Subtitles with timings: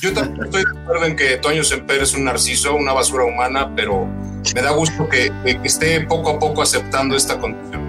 [0.00, 3.72] Yo también estoy de acuerdo en que Toño Semper es un narciso, una basura humana,
[3.74, 4.06] pero
[4.54, 7.82] me da gusto que, que esté poco a poco aceptando esta condición.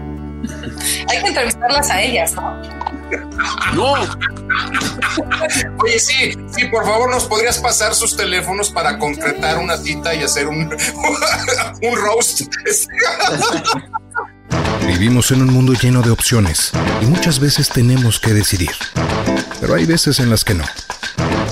[1.09, 2.61] Hay que entrevistarlas a ellas, ¿no?
[3.75, 3.93] No,
[5.83, 10.23] Oye, sí, sí, por favor, ¿nos podrías pasar sus teléfonos para concretar una cita y
[10.23, 10.69] hacer un,
[11.81, 12.41] un roast?
[14.87, 18.71] Vivimos en un mundo lleno de opciones y muchas veces tenemos que decidir.
[19.59, 20.65] Pero hay veces en las que no.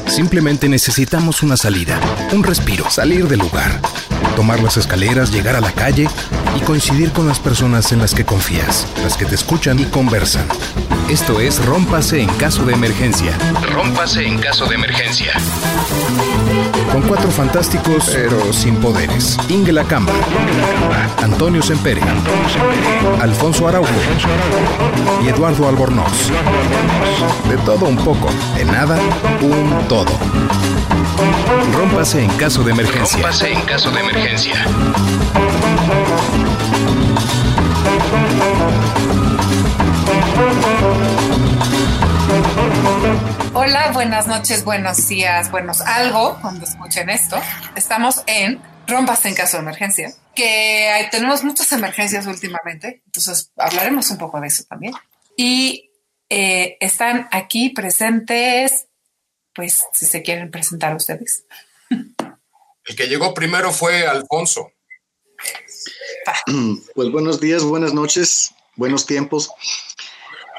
[0.08, 2.00] Simplemente necesitamos una salida,
[2.32, 3.82] un respiro, salir del lugar,
[4.36, 6.07] tomar las escaleras, llegar a la calle
[6.56, 10.46] y coincidir con las personas en las que confías, las que te escuchan y conversan.
[11.10, 13.38] Esto es Rómpase en caso de emergencia.
[13.74, 15.34] Rómpase en caso de emergencia.
[16.92, 19.38] Con cuatro fantásticos, pero sin poderes.
[19.50, 20.14] Inge Lacamba,
[21.22, 22.02] Antonio Sempere,
[23.22, 23.89] Alfonso Araujo
[25.24, 26.32] y Eduardo Albornoz.
[27.50, 28.98] De todo un poco, de nada,
[29.42, 30.12] un todo.
[31.74, 33.17] Rómpase en caso de emergencia.
[33.17, 34.66] Rómpase en caso de emergencia.
[43.55, 47.39] Hola, buenas noches, buenos días, buenos algo cuando escuchen esto.
[47.75, 54.09] Estamos en Rompas en caso de emergencia, que hay- tenemos muchas emergencias últimamente, entonces hablaremos
[54.11, 54.93] un poco de eso también.
[55.37, 55.91] Y
[56.29, 58.87] eh, están aquí presentes,
[59.53, 61.45] pues si se quieren presentar ustedes.
[61.89, 64.71] El que llegó primero fue Alfonso.
[66.95, 69.49] Pues buenos días, buenas noches, buenos tiempos.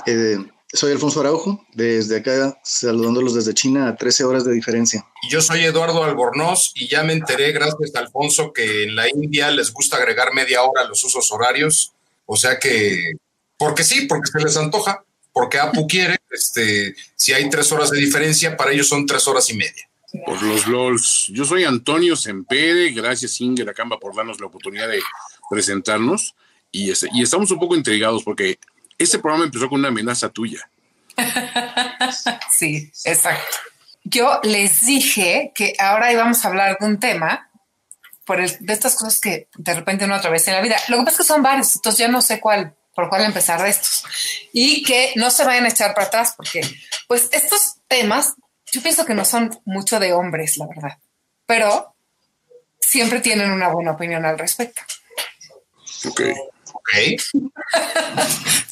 [0.06, 0.38] Eh,
[0.74, 5.06] soy Alfonso Araujo, desde acá saludándolos desde China a 13 horas de diferencia.
[5.22, 9.08] Y yo soy Eduardo Albornoz y ya me enteré, gracias a Alfonso, que en la
[9.08, 11.92] India les gusta agregar media hora a los usos horarios.
[12.26, 13.12] O sea que,
[13.56, 17.98] porque sí, porque se les antoja, porque Apu quiere, este, si hay tres horas de
[17.98, 19.88] diferencia, para ellos son tres horas y media.
[20.26, 21.26] por los LOLs.
[21.32, 25.00] Yo soy Antonio Sempere, gracias Inge Lacamba por darnos la oportunidad de
[25.50, 26.34] presentarnos
[26.72, 28.58] y, este- y estamos un poco intrigados porque
[28.98, 30.68] este programa empezó con una amenaza tuya.
[32.50, 33.56] Sí, exacto.
[34.04, 37.50] Yo les dije que ahora íbamos a hablar de un tema
[38.24, 40.76] por el- de estas cosas que de repente uno atraviesa en la vida.
[40.88, 43.62] Lo que pasa es que son varios, entonces ya no sé cuál, por cuál empezar
[43.62, 44.04] de estos.
[44.52, 46.60] Y que no se vayan a echar para atrás, porque
[47.08, 48.34] pues estos temas,
[48.70, 50.98] yo pienso que no son mucho de hombres, la verdad,
[51.46, 51.94] pero
[52.80, 54.82] siempre tienen una buena opinión al respecto.
[56.06, 56.20] Ok.
[56.84, 57.20] ¿Ok?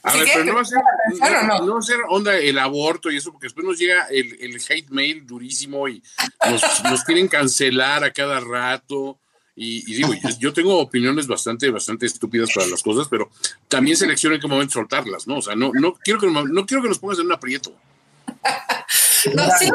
[0.04, 0.78] A ¿Sí ver, pero no va a ser,
[1.12, 1.66] que- claro, no, no.
[1.66, 4.60] no va a ser onda el aborto y eso, porque después nos llega el, el
[4.68, 6.02] hate mail durísimo y
[6.50, 9.18] nos, nos quieren cancelar a cada rato.
[9.54, 13.30] Y, y digo, yo, yo tengo opiniones bastante, bastante estúpidas para las cosas, pero
[13.68, 15.36] también selecciono en qué momento soltarlas, ¿no?
[15.36, 17.72] O sea, no, no, quiero, que, no quiero que nos pongas en un aprieto.
[19.36, 19.70] No, sí,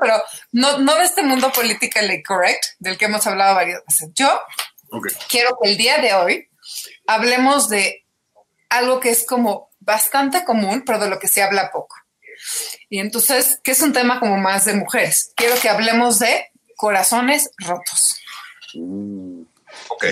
[0.00, 4.10] pero no, no de este mundo politically correct del que hemos hablado varias veces.
[4.14, 4.28] Yo
[4.90, 5.08] Ok.
[5.28, 6.48] quiero que el día de hoy
[7.06, 8.06] hablemos de
[8.68, 11.96] algo que es como bastante común, pero de lo que se habla poco.
[12.88, 15.32] Y entonces, que es un tema como más de mujeres.
[15.36, 18.16] Quiero que hablemos de corazones rotos.
[19.88, 20.04] Ok.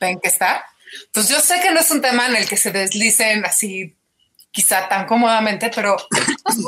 [0.00, 0.64] ¿Ven que está?
[1.12, 3.96] Pues yo sé que no es un tema en el que se deslicen así
[4.50, 5.96] quizá tan cómodamente, pero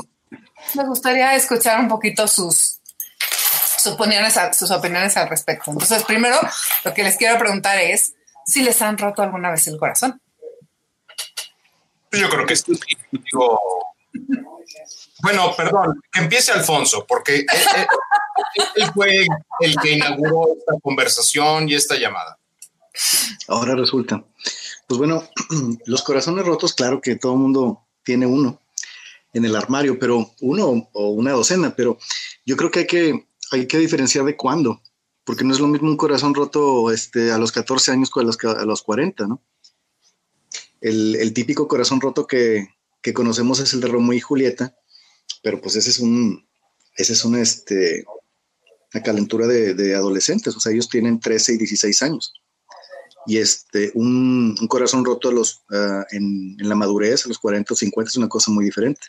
[0.74, 2.80] me gustaría escuchar un poquito sus,
[3.76, 5.70] sus, opiniones, sus opiniones al respecto.
[5.70, 6.38] Entonces, primero,
[6.84, 8.14] lo que les quiero preguntar es
[8.48, 10.20] si les han roto alguna vez el corazón.
[12.12, 12.72] Yo creo que sí.
[13.12, 13.60] Digo,
[15.22, 17.86] bueno, perdón, que empiece Alfonso, porque él, él-
[18.76, 19.26] él fue
[19.60, 22.38] el que inauguró esta conversación y esta llamada.
[23.48, 24.25] Ahora resulta.
[24.86, 25.22] Pues bueno,
[25.86, 28.60] los corazones rotos, claro que todo el mundo tiene uno
[29.34, 31.98] en el armario, pero uno o una docena, pero
[32.47, 34.80] yo creo que hay que, hay que diferenciar de cuándo,
[35.28, 38.22] porque no es lo mismo un corazón roto este, a los 14 años que a
[38.22, 39.43] los, a los 40, ¿no?
[40.81, 42.69] El, el típico corazón roto que,
[43.03, 44.75] que conocemos es el de Romeo y Julieta,
[45.43, 46.49] pero pues ese es un,
[46.97, 48.06] ese es un, este,
[48.95, 52.33] una calentura de, de adolescentes, o sea, ellos tienen 13 y 16 años
[53.27, 57.74] y este, un, un corazón roto los, ah, en, en la madurez, a los 40
[57.74, 59.09] o 50, es una cosa muy diferente,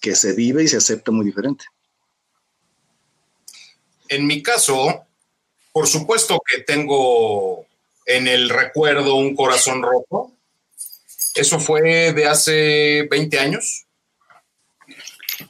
[0.00, 1.66] que se vive y se acepta muy diferente.
[4.08, 5.06] En mi caso,
[5.72, 7.66] por supuesto que tengo
[8.06, 10.32] en el recuerdo un corazón roto.
[11.34, 13.86] Eso fue de hace 20 años.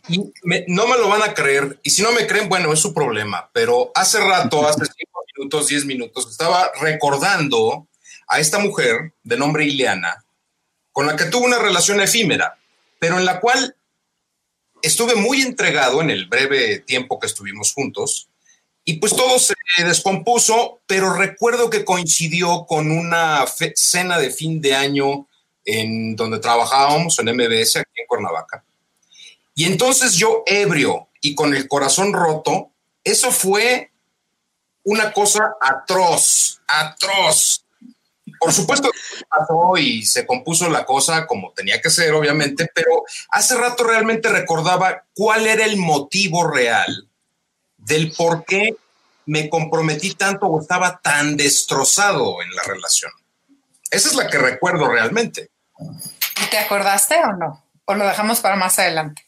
[0.08, 1.78] Y me- no me lo van a creer.
[1.82, 3.50] Y si no me creen, bueno, es su problema.
[3.52, 7.87] Pero hace rato, hace 5 minutos, 10 minutos, estaba recordando
[8.28, 10.25] a esta mujer de nombre Ileana,
[10.93, 12.58] con la que tuve una relación efímera,
[12.99, 13.75] pero en la cual
[14.82, 18.28] estuve muy entregado en el breve tiempo que estuvimos juntos
[18.85, 19.55] y pues todo se
[19.85, 23.44] descompuso, pero recuerdo que coincidió con una
[23.75, 25.29] cena de fin de año
[25.65, 28.65] en donde trabajábamos en MBS aquí en Cuernavaca.
[29.55, 32.71] Y entonces yo ebrio y con el corazón roto,
[33.05, 33.91] eso fue
[34.85, 37.65] una cosa atroz, atroz.
[38.38, 38.91] Por supuesto,
[39.29, 44.31] pasó y se compuso la cosa como tenía que ser, obviamente, pero hace rato realmente
[44.31, 47.10] recordaba cuál era el motivo real
[47.91, 48.77] del por qué
[49.27, 53.11] me comprometí tanto o estaba tan destrozado en la relación.
[53.91, 55.51] Esa es la que recuerdo realmente.
[56.51, 57.67] ¿Te acordaste o no?
[57.85, 59.23] ¿O lo dejamos para más adelante?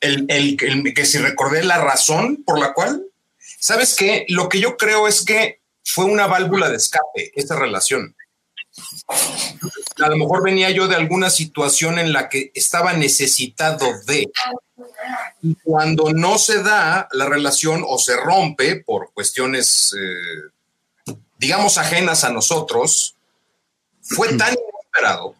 [0.00, 0.56] El, el,
[0.94, 3.02] que si recordé la razón por la cual,
[3.38, 4.24] ¿sabes qué?
[4.28, 8.16] Lo que yo creo es que fue una válvula de escape esta relación.
[10.02, 14.30] A lo mejor venía yo de alguna situación en la que estaba necesitado de.
[15.42, 22.24] Y cuando no se da la relación o se rompe por cuestiones, eh, digamos, ajenas
[22.24, 23.16] a nosotros,
[24.02, 25.34] fue tan inesperado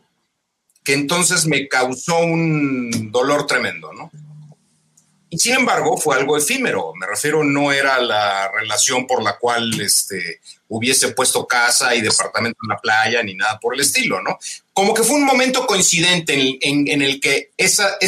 [0.82, 4.10] que entonces me causó un dolor tremendo, ¿no?
[5.28, 6.92] Y sin embargo, fue algo efímero.
[6.94, 12.58] Me refiero, no era la relación por la cual este, hubiese puesto casa y departamento
[12.62, 14.38] en la playa ni nada por el estilo, ¿no?
[14.72, 17.98] Como que fue un momento coincidente en, el que esa,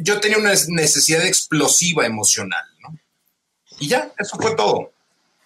[0.00, 2.96] yo tenía una necesidad explosiva emocional, ¿no?
[3.80, 4.92] Y ya, eso fue todo.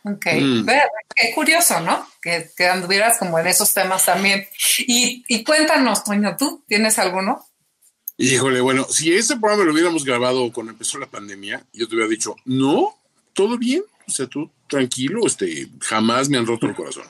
[0.03, 0.69] Ok, mm.
[1.15, 2.09] qué curioso, ¿no?
[2.21, 4.47] Que, que, anduvieras como en esos temas también.
[4.79, 7.47] Y, y cuéntanos, Toño, ¿tú tienes alguno?
[8.17, 12.11] Híjole, bueno, si ese programa lo hubiéramos grabado cuando empezó la pandemia, yo te hubiera
[12.11, 12.97] dicho, no,
[13.33, 17.05] todo bien, o sea, tú tranquilo, este, jamás me han roto el corazón.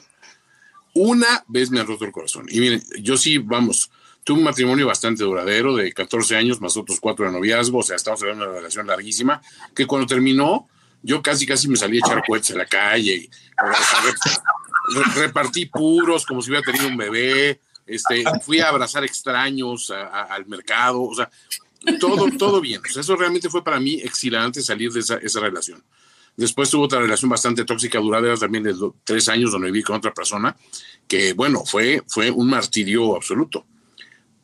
[0.94, 2.46] Una vez me han roto el corazón.
[2.50, 3.90] Y miren, yo sí, vamos,
[4.24, 7.96] tuve un matrimonio bastante duradero, de 14 años, más otros cuatro de noviazgo, o sea,
[7.96, 9.40] estamos hablando de una relación larguísima,
[9.74, 10.68] que cuando terminó,
[11.02, 13.30] yo casi, casi me salí a echar cohetes en la calle,
[15.14, 21.02] repartí puros como si hubiera tenido un bebé, este, fui a abrazar extraños al mercado,
[21.02, 21.30] o sea,
[21.98, 22.80] todo, todo bien.
[22.84, 25.82] eso realmente fue para mí exhilarante salir de esa, relación.
[26.38, 30.14] Después tuve otra relación bastante tóxica, duradera también de tres años, donde viví con otra
[30.14, 30.56] persona,
[31.08, 33.66] que bueno, fue, fue un martirio absoluto.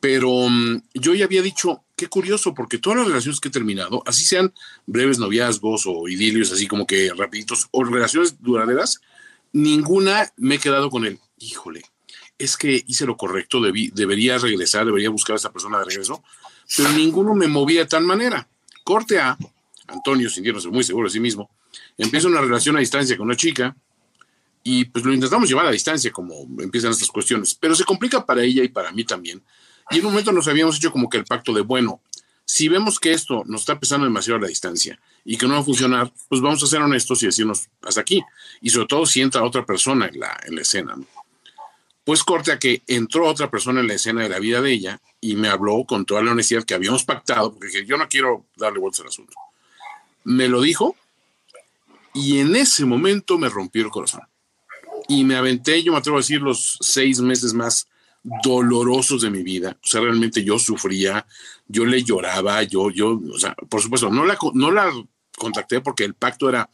[0.01, 4.03] Pero mm, yo ya había dicho, qué curioso, porque todas las relaciones que he terminado,
[4.05, 4.53] así sean
[4.85, 8.99] breves noviazgos o idilios, así como que rapiditos, o relaciones duraderas,
[9.53, 11.81] ninguna me he quedado con el, híjole,
[12.37, 16.21] es que hice lo correcto, debería regresar, debería buscar a esa persona de regreso,
[16.75, 18.49] pero ninguno me movía de tal manera.
[18.83, 19.37] Corte a
[19.87, 21.49] Antonio, sintiéndose muy seguro de sí mismo,
[21.97, 23.75] empieza una relación a distancia con una chica
[24.63, 28.43] y pues lo intentamos llevar a distancia como empiezan estas cuestiones, pero se complica para
[28.43, 29.43] ella y para mí también.
[29.91, 32.01] Y en un momento nos habíamos hecho como que el pacto de, bueno,
[32.45, 35.63] si vemos que esto nos está pesando demasiado la distancia y que no va a
[35.63, 38.23] funcionar, pues vamos a ser honestos y decirnos hasta aquí.
[38.61, 40.95] Y sobre todo si entra otra persona en la, en la escena.
[42.03, 45.01] Pues corte a que entró otra persona en la escena de la vida de ella
[45.21, 48.45] y me habló con toda la honestidad que habíamos pactado, porque dije, yo no quiero
[48.55, 49.33] darle vueltas al asunto.
[50.23, 50.95] Me lo dijo
[52.15, 54.21] y en ese momento me rompió el corazón.
[55.09, 57.87] Y me aventé, yo me atrevo a decir, los seis meses más
[58.41, 59.77] dolorosos de mi vida.
[59.83, 61.27] O sea, realmente yo sufría,
[61.67, 64.91] yo le lloraba, yo, yo, o sea, por supuesto, no la, no la
[65.37, 66.69] contacté porque el pacto era,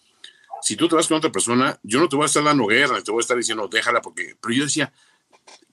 [0.62, 3.02] si tú te vas con otra persona, yo no te voy a estar dando guerra,
[3.02, 4.94] te voy a estar diciendo, déjala, porque, pero yo decía,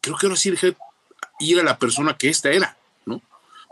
[0.00, 0.74] creo que ahora sí dejé
[1.40, 3.20] ir a la persona que esta era, ¿no?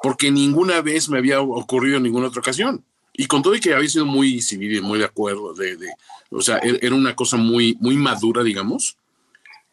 [0.02, 2.84] Porque ninguna vez me había ocurrido en ninguna otra ocasión.
[3.18, 5.78] Y con todo y que había sido muy civil y muy de acuerdo, de,
[6.30, 8.98] o sea, er, era una cosa muy, muy madura, digamos,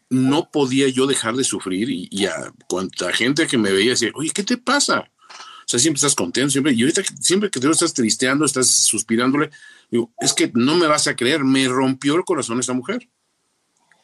[0.10, 4.30] no podía yo dejar de sufrir y, a cuanta gente que me veía decía, oye,
[4.30, 5.10] ¿qué te pasa?
[5.30, 9.50] O sea, siempre estás contento, siempre, y ahorita siempre que te estás tristeando, estás suspirándole,
[9.90, 13.10] digo, es que no me vas a creer, me rompió el corazón esa mujer.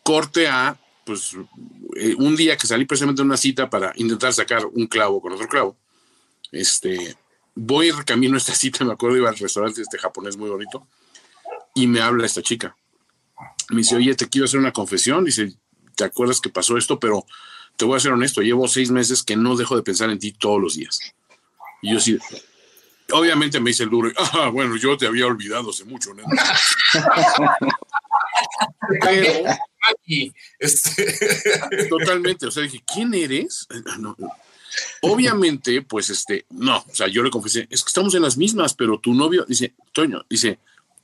[0.03, 1.35] Corte a pues
[1.95, 5.33] eh, un día que salí precisamente de una cita para intentar sacar un clavo con
[5.33, 5.75] otro clavo,
[6.51, 7.15] este,
[7.61, 10.87] voy camino a esta cita, me acuerdo, iba al restaurante este japonés muy bonito,
[11.75, 12.75] y me habla esta chica.
[13.69, 15.23] Me dice, oye, te quiero hacer una confesión.
[15.25, 15.53] Dice,
[15.95, 16.99] ¿te acuerdas que pasó esto?
[16.99, 17.25] Pero
[17.75, 20.31] te voy a ser honesto, llevo seis meses que no dejo de pensar en ti
[20.31, 20.99] todos los días.
[21.81, 22.17] Y yo sí,
[23.11, 26.23] obviamente me dice el duro, ah, bueno, yo te había olvidado hace mucho, ¿no?
[29.01, 29.49] Pero,
[30.59, 33.67] este, Totalmente, o sea, dije, ¿quién eres?
[35.01, 38.73] Obviamente, pues este, no, o sea, yo le confesé, es que estamos en las mismas,
[38.73, 40.59] pero tu novio, dice, Toño, dice,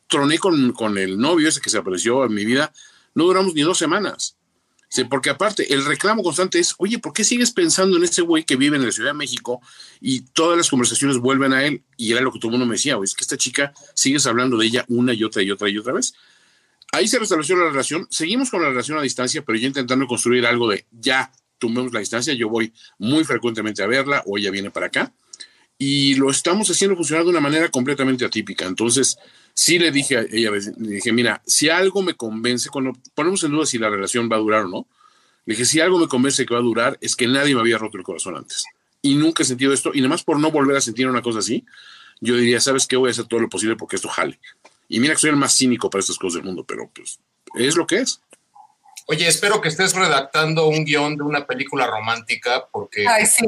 [0.08, 2.74] troné con, con el novio ese que se apareció en mi vida,
[3.14, 4.38] no duramos ni dos semanas.
[4.90, 8.44] Sí, porque aparte, el reclamo constante es, oye, ¿por qué sigues pensando en ese güey
[8.44, 9.62] que vive en la Ciudad de México
[10.00, 11.84] y todas las conversaciones vuelven a él?
[11.98, 14.58] Y era lo que todo el mundo me decía, es que esta chica sigues hablando
[14.58, 16.14] de ella una y otra y otra y otra vez.
[16.92, 20.46] Ahí se restableció la relación, seguimos con la relación a distancia, pero yo intentando construir
[20.46, 24.72] algo de ya tomemos la distancia, yo voy muy frecuentemente a verla o ella viene
[24.72, 25.14] para acá
[25.78, 28.66] y lo estamos haciendo funcionar de una manera completamente atípica.
[28.66, 29.18] Entonces,
[29.54, 33.52] sí le dije a ella, le dije, mira, si algo me convence, cuando ponemos en
[33.52, 34.88] duda si la relación va a durar o no,
[35.46, 37.78] le dije, si algo me convence que va a durar, es que nadie me había
[37.78, 38.64] roto el corazón antes.
[39.02, 41.40] Y nunca he sentido esto, y nada más por no volver a sentir una cosa
[41.40, 41.66] así,
[42.22, 42.96] yo diría, ¿sabes qué?
[42.96, 44.40] Voy a hacer todo lo posible porque esto jale.
[44.88, 47.20] Y mira que soy el más cínico para estas cosas del mundo, pero pues
[47.56, 48.22] es lo que es.
[49.08, 53.06] Oye, espero que estés redactando un guion de una película romántica porque...
[53.08, 53.46] Ay, sí.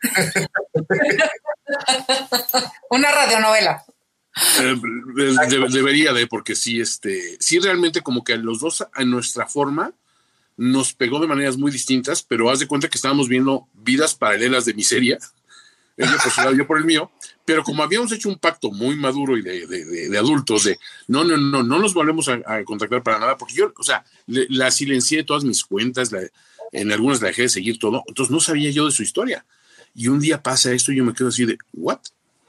[2.90, 3.84] una radionovela.
[4.60, 4.76] Eh,
[5.70, 9.92] debería de, porque sí, este, sí realmente como que a los dos, a nuestra forma,
[10.56, 14.64] nos pegó de maneras muy distintas, pero haz de cuenta que estábamos viendo vidas paralelas
[14.64, 15.18] de miseria,
[15.98, 17.10] ella por su lado, yo por el mío,
[17.44, 20.78] pero como habíamos hecho un pacto muy maduro y de, adultos, de
[21.08, 24.70] no, no, no, no nos volvemos a, contactar para nada, porque yo, o sea, la
[24.70, 26.10] silencié de todas mis cuentas,
[26.72, 29.44] en algunas la dejé de seguir todo, entonces no sabía yo de su historia.
[29.94, 31.98] Y un día pasa esto y yo me quedo así de, ¿what?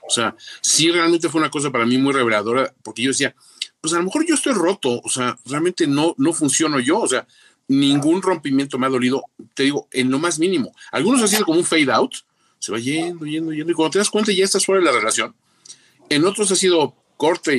[0.05, 3.35] O sea, sí realmente fue una cosa para mí muy reveladora, porque yo decía,
[3.81, 7.07] pues a lo mejor yo estoy roto, o sea, realmente no, no funciono yo, o
[7.07, 7.27] sea,
[7.67, 10.73] ningún rompimiento me ha dolido, te digo, en lo más mínimo.
[10.91, 12.13] Algunos ha sido como un fade out,
[12.59, 14.97] se va yendo, yendo, yendo, y cuando te das cuenta ya estás fuera de la
[14.97, 15.33] relación.
[16.09, 17.57] En otros ha sido corte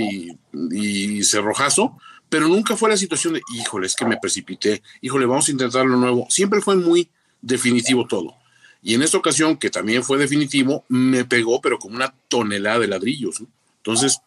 [0.73, 5.49] y, cerrojazo, pero nunca fue la situación de, híjole, es que me precipité, híjole, vamos
[5.49, 6.27] a intentar lo nuevo.
[6.31, 7.09] Siempre fue muy
[7.41, 8.35] definitivo todo.
[8.83, 12.89] Y en esta ocasión, que también fue definitivo, me pegó, pero como una tonelada de
[12.89, 13.43] ladrillos.
[13.79, 14.21] Entonces,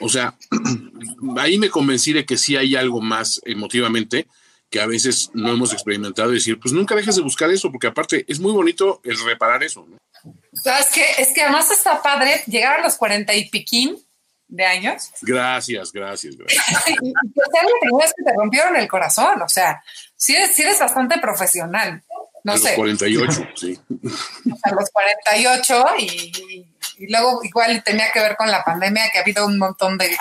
[0.00, 0.36] o sea,
[1.38, 4.26] ahí me convencí de que sí hay algo más emotivamente
[4.70, 7.86] que a veces no hemos experimentado y decir, pues nunca dejes de buscar eso, porque
[7.86, 9.86] aparte es muy bonito el reparar eso.
[9.88, 9.96] ¿no?
[10.52, 13.96] Es que, es que además está padre llegar a los cuarenta y piquín
[14.48, 15.10] de años.
[15.22, 16.64] Gracias, gracias, gracias.
[16.88, 19.82] y que que te rompieron el corazón, o sea,
[20.16, 22.02] sí eres, eres bastante profesional.
[22.44, 22.68] No a sé.
[22.68, 23.78] los 48, sí.
[24.62, 26.66] A los 48 y,
[26.98, 30.16] y, luego igual tenía que ver con la pandemia, que ha habido un montón de,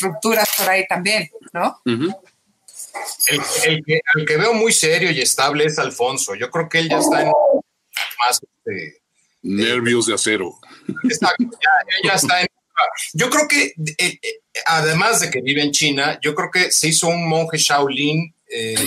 [0.00, 1.80] rupturas por ahí también, ¿no?
[3.66, 6.34] El, que, el, que, veo muy serio y estable es Alfonso.
[6.34, 8.40] Yo creo que él ya está en más...
[8.42, 9.02] Este,
[9.42, 10.58] Nervios de acero.
[11.04, 12.48] Exacto, ya, ya está en
[13.14, 16.88] yo creo que, eh, eh, además de que vive en China, yo creo que se
[16.88, 18.76] hizo un monje Shaolin eh,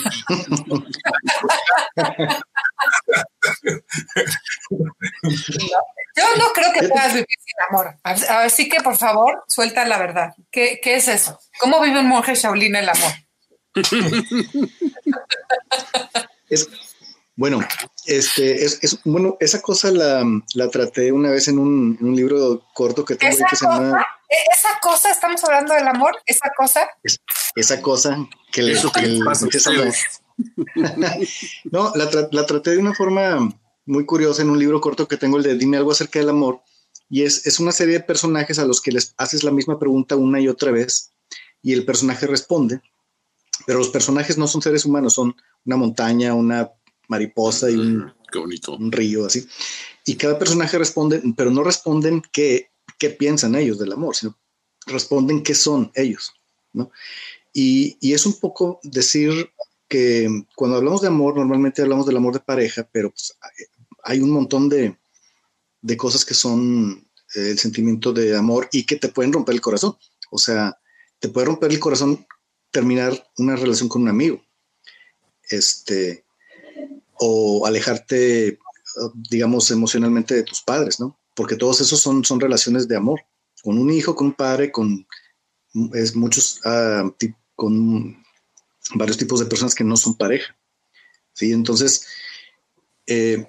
[6.15, 7.97] Yo no creo que puedas vivir sin amor.
[8.03, 10.33] Así que, por favor, suelta la verdad.
[10.51, 11.39] ¿Qué, es eso?
[11.59, 13.11] ¿Cómo vive un monje Shaolin el amor?
[17.35, 17.59] bueno,
[18.05, 20.23] este, es, bueno, esa cosa la,
[20.71, 25.11] traté una vez en un, libro corto que tengo que se llama e, esa cosa,
[25.11, 26.87] estamos hablando del amor, esa cosa.
[27.55, 29.19] esa cosa que le que
[31.71, 33.49] No, la, traté de una forma
[33.85, 36.61] muy curiosa en un libro corto que tengo, el de Dime algo acerca del amor.
[37.09, 40.15] Y es, es una serie de personajes a los que les haces la misma pregunta
[40.15, 41.11] una y otra vez
[41.61, 42.81] y el personaje responde.
[43.69, 46.71] Pero los personajes no son seres humanos, son una montaña, una
[47.07, 49.47] mariposa y un, un río así.
[50.07, 54.35] Y cada personaje responde, pero no responden qué, qué piensan ellos del amor, sino
[54.87, 56.33] responden qué son ellos,
[56.73, 56.89] ¿no?
[57.53, 59.51] Y, y, es un poco decir
[59.87, 63.37] que cuando hablamos de amor, normalmente hablamos del amor de pareja, pero pues,
[64.03, 64.97] hay un montón de,
[65.79, 69.61] de cosas que son eh, el sentimiento de amor y que te pueden romper el
[69.61, 69.95] corazón.
[70.31, 70.75] O sea,
[71.19, 72.25] te puede romper el corazón
[72.71, 74.41] terminar una relación con un amigo.
[75.49, 76.23] Este,
[77.19, 78.59] o alejarte,
[79.29, 81.17] digamos, emocionalmente de tus padres, ¿no?
[81.35, 83.21] Porque todos esos son, son relaciones de amor.
[83.63, 85.05] Con un hijo, con un padre, con
[85.93, 87.11] es muchos, ah,
[87.55, 88.23] con
[88.95, 90.55] varios tipos de personas que no son pareja.
[91.33, 91.51] ¿sí?
[91.51, 92.05] Entonces,
[93.05, 93.47] eh,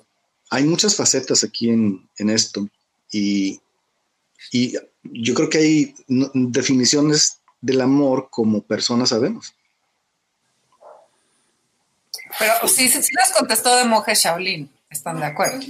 [0.50, 2.68] hay muchas facetas aquí en, esto
[3.10, 3.60] y,
[4.52, 5.94] y, yo creo que hay
[6.34, 9.54] definiciones del amor como personas sabemos.
[12.38, 15.60] Pero sí, sí, sí les contestó de monje Shaolin, ¿están de acuerdo?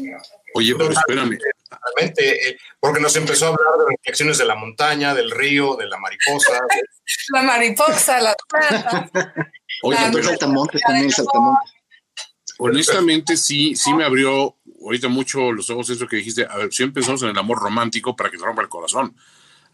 [0.54, 1.38] Oye, pero espérame.
[2.18, 5.97] Eh, porque nos empezó a hablar de reflexiones de la montaña, del río, de la
[5.99, 6.61] mariposa.
[7.32, 9.11] la mariposa, la planta.
[9.82, 11.73] Oye, pero saltamontes también, saltamontes.
[12.59, 16.47] Honestamente, sí, sí me abrió ahorita mucho los ojos eso que dijiste.
[16.49, 19.16] A ver, si empezamos en el amor romántico para que te rompa el corazón.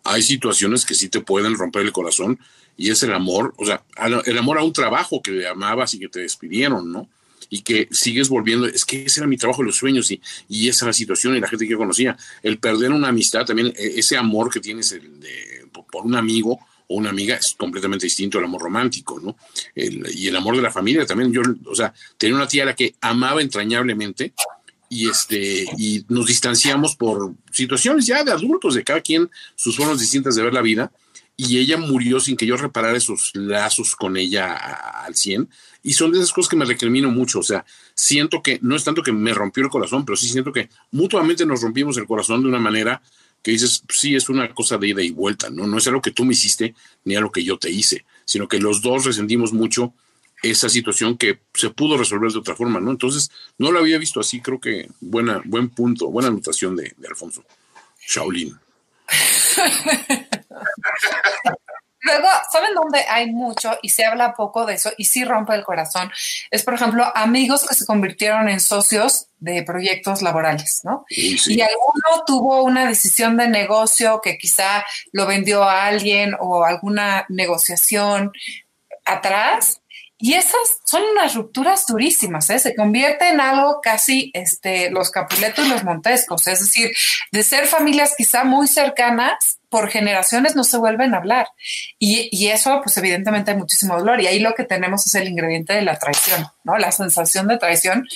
[0.06, 2.38] Hay situaciones que sí te pueden romper el corazón
[2.76, 3.82] y es el amor, o sea,
[4.26, 7.08] el amor a un trabajo que amabas y que te despidieron, ¿no?
[7.48, 10.84] Y que sigues volviendo, es que ese era mi trabajo los sueños y, y esa
[10.84, 12.16] era la situación y la gente que yo conocía.
[12.42, 16.58] El perder una amistad, también e, ese amor que tienes de, por un amigo
[16.88, 19.36] o una amiga es completamente distinto al amor romántico, ¿no?
[19.74, 21.32] y el amor de la familia también.
[21.32, 24.34] Yo, o sea, tenía una tía a la que amaba entrañablemente
[24.88, 29.98] y este y nos distanciamos por situaciones ya de adultos, de cada quien sus formas
[29.98, 30.92] distintas de ver la vida
[31.36, 35.48] y ella murió sin que yo reparara esos lazos con ella al 100
[35.82, 37.64] y son de esas cosas que me recrimino mucho, o sea,
[37.94, 41.44] siento que no es tanto que me rompió el corazón, pero sí siento que mutuamente
[41.44, 43.02] nos rompimos el corazón de una manera
[43.42, 45.66] que dices, sí, es una cosa de ida y vuelta, ¿no?
[45.66, 46.74] No es algo que tú me hiciste
[47.04, 49.94] ni algo que yo te hice, sino que los dos resentimos mucho
[50.42, 52.90] esa situación que se pudo resolver de otra forma, ¿no?
[52.90, 57.08] Entonces, no lo había visto así, creo que buena, buen punto, buena anotación de, de
[57.08, 57.44] Alfonso.
[58.06, 58.58] Shaolin.
[62.06, 65.64] Luego, ¿saben dónde hay mucho y se habla poco de eso y sí rompe el
[65.64, 66.12] corazón?
[66.52, 71.04] Es, por ejemplo, amigos que se convirtieron en socios de proyectos laborales, ¿no?
[71.08, 77.26] Y alguno tuvo una decisión de negocio que quizá lo vendió a alguien o alguna
[77.28, 78.30] negociación
[79.04, 79.80] atrás
[80.18, 82.58] y esas son unas rupturas durísimas, ¿eh?
[82.58, 86.90] se convierte en algo casi este, los Capuletos y los Montescos, es decir,
[87.32, 91.48] de ser familias quizá muy cercanas, por generaciones no se vuelven a hablar.
[91.98, 94.20] Y, y, eso, pues evidentemente hay muchísimo dolor.
[94.20, 96.78] Y ahí lo que tenemos es el ingrediente de la traición, ¿no?
[96.78, 98.06] La sensación de traición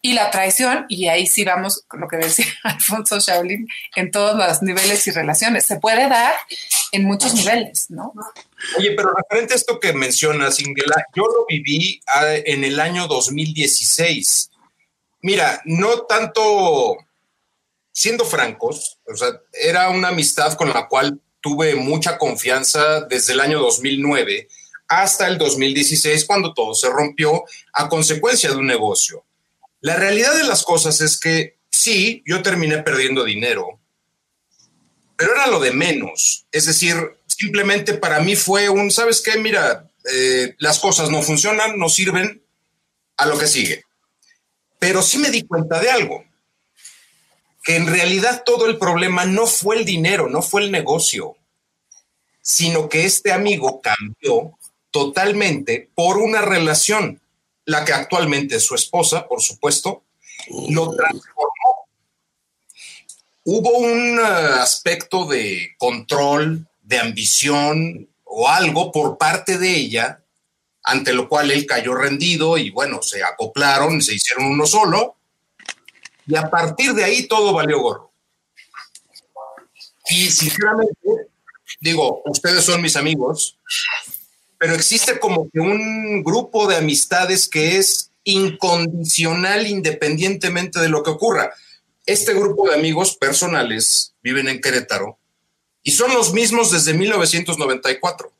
[0.00, 4.36] y la traición, y ahí sí vamos con lo que decía Alfonso Shaolin, en todos
[4.36, 5.64] los niveles y relaciones.
[5.64, 6.34] Se puede dar
[6.94, 8.12] en muchos niveles, ¿no?
[8.78, 13.06] Oye, pero referente a esto que mencionas, Ingela, yo lo viví ah, en el año
[13.06, 14.50] 2016.
[15.22, 16.96] Mira, no tanto,
[17.92, 23.40] siendo francos, o sea, era una amistad con la cual tuve mucha confianza desde el
[23.40, 24.48] año 2009
[24.88, 29.24] hasta el 2016, cuando todo se rompió a consecuencia de un negocio.
[29.80, 33.80] La realidad de las cosas es que sí, yo terminé perdiendo dinero,
[35.16, 36.46] pero era lo de menos.
[36.52, 36.94] Es decir,
[37.26, 39.38] simplemente para mí fue un, ¿sabes qué?
[39.38, 42.42] Mira, eh, las cosas no funcionan, no sirven
[43.16, 43.84] a lo que sigue.
[44.78, 46.24] Pero sí me di cuenta de algo,
[47.62, 51.36] que en realidad todo el problema no fue el dinero, no fue el negocio,
[52.42, 54.58] sino que este amigo cambió
[54.90, 57.20] totalmente por una relación
[57.64, 60.02] la que actualmente es su esposa, por supuesto,
[60.68, 61.63] lo transformó.
[63.44, 70.22] Hubo un eh, aspecto de control, de ambición o algo por parte de ella,
[70.82, 75.16] ante lo cual él cayó rendido y bueno, se acoplaron, se hicieron uno solo,
[76.26, 78.12] y a partir de ahí todo valió gorro.
[80.08, 80.94] Y sinceramente,
[81.80, 83.58] digo, ustedes son mis amigos,
[84.58, 91.10] pero existe como que un grupo de amistades que es incondicional independientemente de lo que
[91.10, 91.52] ocurra.
[92.06, 95.18] Este grupo de amigos personales viven en Querétaro
[95.82, 98.32] y son los mismos desde 1994.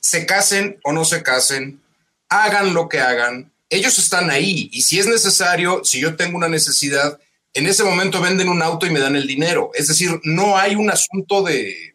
[0.00, 1.82] Se casen o no se casen,
[2.28, 6.48] hagan lo que hagan, ellos están ahí y si es necesario, si yo tengo una
[6.48, 7.18] necesidad,
[7.52, 9.70] en ese momento venden un auto y me dan el dinero.
[9.74, 11.94] Es decir, no hay un asunto de,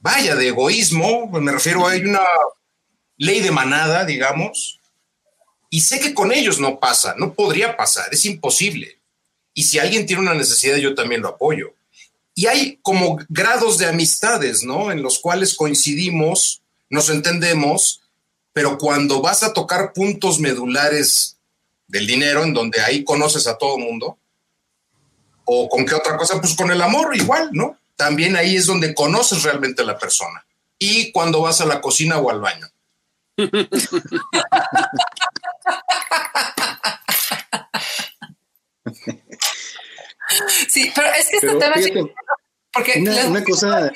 [0.00, 2.22] vaya, de egoísmo, me refiero a una
[3.18, 4.79] ley de manada, digamos,
[5.70, 8.98] y sé que con ellos no pasa, no podría pasar, es imposible.
[9.54, 11.74] Y si alguien tiene una necesidad, yo también lo apoyo.
[12.34, 14.92] Y hay como grados de amistades, ¿no?
[14.92, 18.02] En los cuales coincidimos, nos entendemos,
[18.52, 21.38] pero cuando vas a tocar puntos medulares
[21.86, 24.18] del dinero, en donde ahí conoces a todo mundo,
[25.44, 27.80] o con qué otra cosa, pues con el amor igual, ¿no?
[28.00, 30.46] también ahí es donde conoces realmente a la persona.
[30.78, 32.66] Y cuando vas a la cocina o al baño.
[40.68, 41.74] Sí, pero es que este tema
[42.72, 43.90] porque una, cosa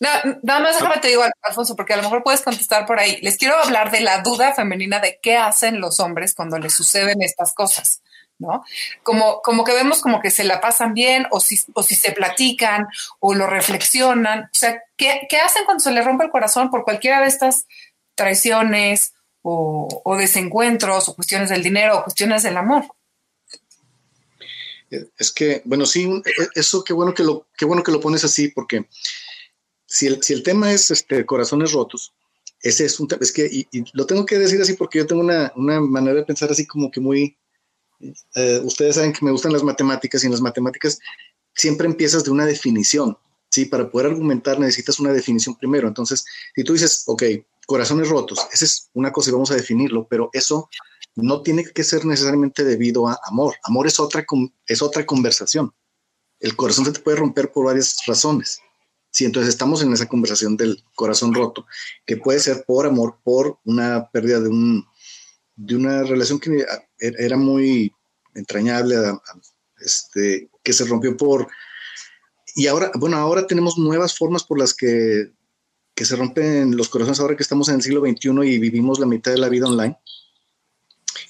[0.00, 3.18] nada más déjame te digo, Alfonso, porque a lo mejor puedes contestar por ahí.
[3.22, 7.22] Les quiero hablar de la duda femenina de qué hacen los hombres cuando les suceden
[7.22, 8.02] estas cosas.
[8.38, 8.64] ¿no?
[9.04, 12.10] Como, como que vemos como que se la pasan bien o si, o si se
[12.10, 12.88] platican
[13.20, 14.44] o lo reflexionan.
[14.44, 17.66] O sea, ¿qué, hacen cuando se les rompe el corazón por cualquiera de estas
[18.14, 22.84] traiciones o, desencuentros o cuestiones del dinero o cuestiones del amor?
[24.90, 28.24] Es que, bueno, sí, e, eso qué bueno que lo, qué bueno que lo pones
[28.24, 28.86] así, porque
[29.86, 32.12] si el, si el tema es este, corazones rotos,
[32.60, 35.22] ese es un tema, es que, y, lo tengo que decir así porque yo tengo
[35.22, 37.36] una, una manera de pensar así como que muy,
[38.34, 40.98] eh, ustedes saben que me gustan las matemáticas y en las matemáticas
[41.54, 43.16] siempre empiezas de una definición.
[43.50, 45.86] Sí, para poder argumentar necesitas una definición primero.
[45.86, 47.22] Entonces, si tú dices, ok,
[47.66, 50.68] corazones rotos, esa es una cosa y vamos a definirlo, pero eso
[51.14, 53.54] no tiene que ser necesariamente debido a amor.
[53.64, 54.24] Amor es otra,
[54.66, 55.72] es otra conversación.
[56.40, 58.60] El corazón se te puede romper por varias razones.
[59.10, 61.66] Sí, entonces estamos en esa conversación del corazón roto,
[62.06, 64.86] que puede ser por amor, por una pérdida de, un,
[65.54, 66.64] de una relación que
[66.98, 67.92] era muy
[68.34, 68.96] entrañable,
[69.78, 71.46] este, que se rompió por...
[72.54, 75.30] Y ahora, bueno, ahora tenemos nuevas formas por las que,
[76.02, 79.06] que se rompen los corazones ahora que estamos en el siglo XXI y vivimos la
[79.06, 79.96] mitad de la vida online.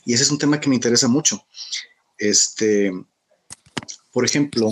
[0.06, 1.44] Y ese es un tema que me interesa mucho.
[2.16, 2.90] Este,
[4.12, 4.70] por ejemplo,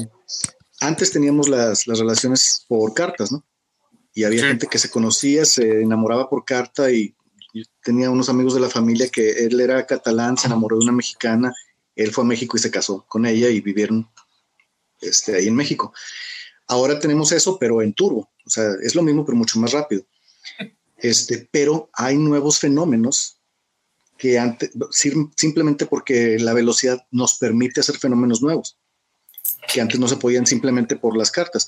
[0.80, 3.44] antes teníamos las, relaciones por cartas, ¿no?
[4.14, 7.14] Y había gente que se conocía, se enamoraba por carta y
[7.84, 11.52] tenía unos amigos de la familia que él era catalán, se enamoró de una mexicana,
[11.94, 14.08] él fue a México y se casó con ella y vivieron
[15.02, 15.92] este, ahí en México.
[16.70, 20.04] Ahora tenemos eso, pero en turbo, o sea, es lo mismo, pero mucho más rápido.
[20.98, 23.40] Este, pero hay nuevos fenómenos
[24.16, 24.70] que antes,
[25.34, 28.78] simplemente porque la velocidad nos permite hacer fenómenos nuevos
[29.72, 31.66] que antes no se podían simplemente por las cartas.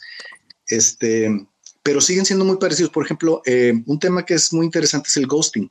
[0.69, 1.47] Este,
[1.83, 2.93] pero siguen siendo muy parecidos.
[2.93, 5.69] Por ejemplo, eh, un tema que es muy interesante es el ghosting.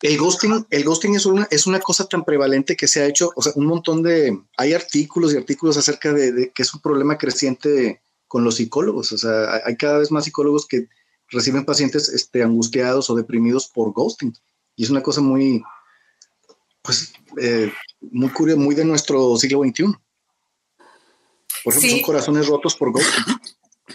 [0.00, 3.30] El ghosting, el ghosting es una, es una cosa tan prevalente que se ha hecho,
[3.36, 7.18] o sea, un montón de, hay artículos y artículos acerca de, que es un problema
[7.18, 9.10] creciente con los psicólogos.
[9.10, 10.86] O sea, hay cada vez más psicólogos que
[11.30, 14.32] reciben pacientes este, angustiados o deprimidos por ghosting.
[14.76, 15.64] Y es una cosa muy,
[16.80, 17.12] pues,
[17.42, 19.82] eh, muy curiosa, muy de nuestro siglo XXI.
[21.64, 23.24] Por ejemplo, son corazones rotos por ghosting.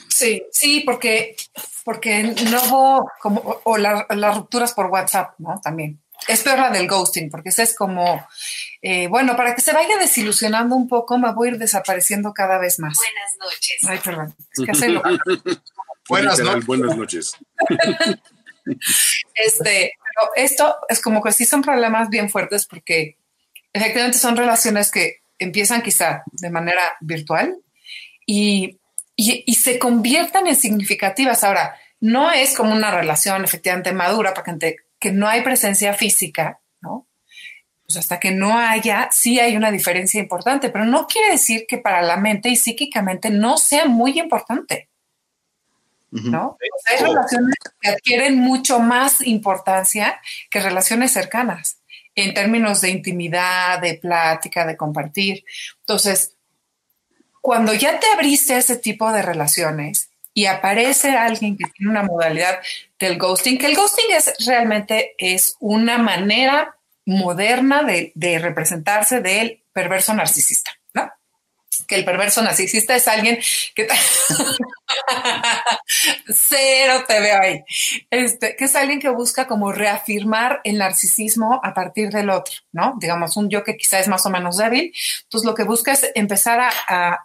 [0.10, 1.38] Sí, sí, porque,
[1.86, 5.62] porque no hubo como, o las rupturas por WhatsApp, ¿no?
[5.64, 6.04] También.
[6.28, 8.28] Es peor la del ghosting, porque ese es como,
[8.82, 12.58] eh, bueno, para que se vaya desilusionando un poco, me voy a ir desapareciendo cada
[12.58, 12.98] vez más.
[12.98, 13.78] Buenas noches.
[13.88, 14.36] Ay, perdón.
[14.52, 15.04] Es que hacerlo.
[16.10, 16.66] buenas, noches.
[16.66, 17.38] buenas noches.
[19.36, 23.18] este, pero esto es como que sí son problemas bien fuertes porque
[23.74, 27.58] efectivamente son relaciones que empiezan quizá de manera virtual
[28.26, 28.80] y,
[29.18, 31.44] se conviertan en significativas.
[31.44, 34.76] Ahora, no es como una relación efectivamente madura, porque que
[35.12, 37.08] no hay presencia física, ¿no?
[37.86, 41.78] Pues hasta que no haya, sí hay una diferencia importante, pero no quiere decir que
[41.78, 44.90] para la mente y psíquicamente no sea muy importante.
[46.12, 46.58] ¿No?
[46.86, 51.82] hay relaciones que adquieren mucho más importancia que relaciones cercanas
[52.16, 55.44] en términos de intimidad, de plática, de compartir.
[55.82, 56.36] Entonces,
[57.42, 62.04] cuando ya te abriste a ese tipo de relaciones y aparece alguien que tiene una
[62.04, 62.60] modalidad
[63.00, 69.64] del ghosting, que el ghosting es realmente es una manera moderna de, de representarse del
[69.74, 70.72] perverso narcisista
[71.86, 73.38] que el perverso narcisista es alguien
[73.76, 73.88] que
[76.28, 77.64] cero te veo ahí,
[78.10, 82.96] este, que es alguien que busca como reafirmar el narcisismo a partir del otro, ¿no?
[83.00, 84.94] Digamos, un yo que quizá es más o menos débil,
[85.30, 87.24] pues lo que busca es empezar a,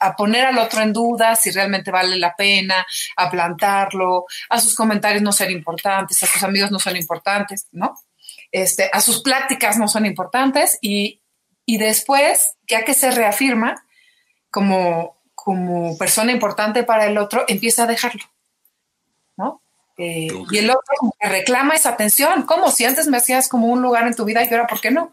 [0.00, 4.74] a poner al otro en duda si realmente vale la pena, a plantarlo, a sus
[4.74, 7.94] comentarios no ser importantes, a sus amigos no son importantes, ¿no?
[8.50, 11.20] Este, a sus pláticas no son importantes y,
[11.68, 13.84] y después, ya que se reafirma
[14.50, 18.24] como, como persona importante para el otro, empieza a dejarlo,
[19.36, 19.60] ¿no?
[19.98, 24.06] Eh, y el otro reclama esa atención, como si antes me hacías como un lugar
[24.06, 25.12] en tu vida y ahora, ¿por qué no?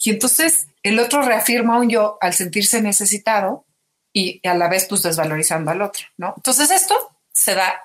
[0.00, 3.64] Y entonces el otro reafirma un yo al sentirse necesitado
[4.12, 6.34] y a la vez pues desvalorizando al otro, ¿no?
[6.36, 6.94] Entonces esto
[7.32, 7.82] se da,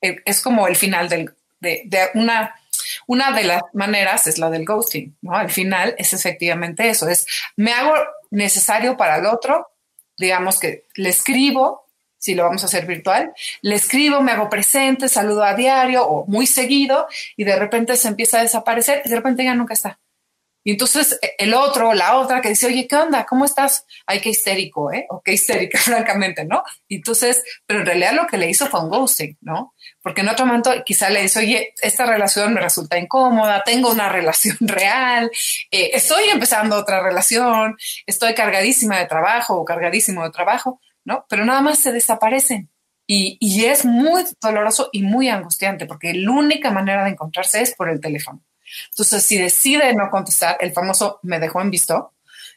[0.00, 2.52] eh, es como el final del, de, de una
[3.10, 5.34] una de las maneras es la del ghosting, ¿no?
[5.34, 7.92] Al final es efectivamente eso, es me hago
[8.30, 9.66] necesario para el otro,
[10.16, 15.08] digamos que le escribo, si lo vamos a hacer virtual, le escribo, me hago presente,
[15.08, 19.16] saludo a diario o muy seguido y de repente se empieza a desaparecer y de
[19.16, 19.98] repente ya nunca está.
[20.62, 23.26] Y entonces e, el otro, la otra que dice, oye, ¿qué onda?
[23.26, 23.86] ¿Cómo estás?
[24.06, 25.06] Ay, qué histérico, ¿eh?
[25.10, 26.62] O qué histérica, francamente, ¿no?
[26.86, 29.74] Y entonces, pero en realidad lo que le hizo fue un ghosting, ¿no?
[30.02, 34.08] Porque en otro momento quizá le dice, oye, esta relación me resulta incómoda, tengo una
[34.08, 35.30] relación real,
[35.70, 41.26] eh, estoy empezando otra relación, estoy cargadísima de trabajo o cargadísimo de trabajo, ¿no?
[41.28, 42.70] Pero nada más se desaparecen.
[43.06, 47.74] Y, y es muy doloroso y muy angustiante porque la única manera de encontrarse es
[47.74, 48.40] por el teléfono.
[48.90, 52.14] Entonces, si decide no contestar, el famoso me dejó en visto,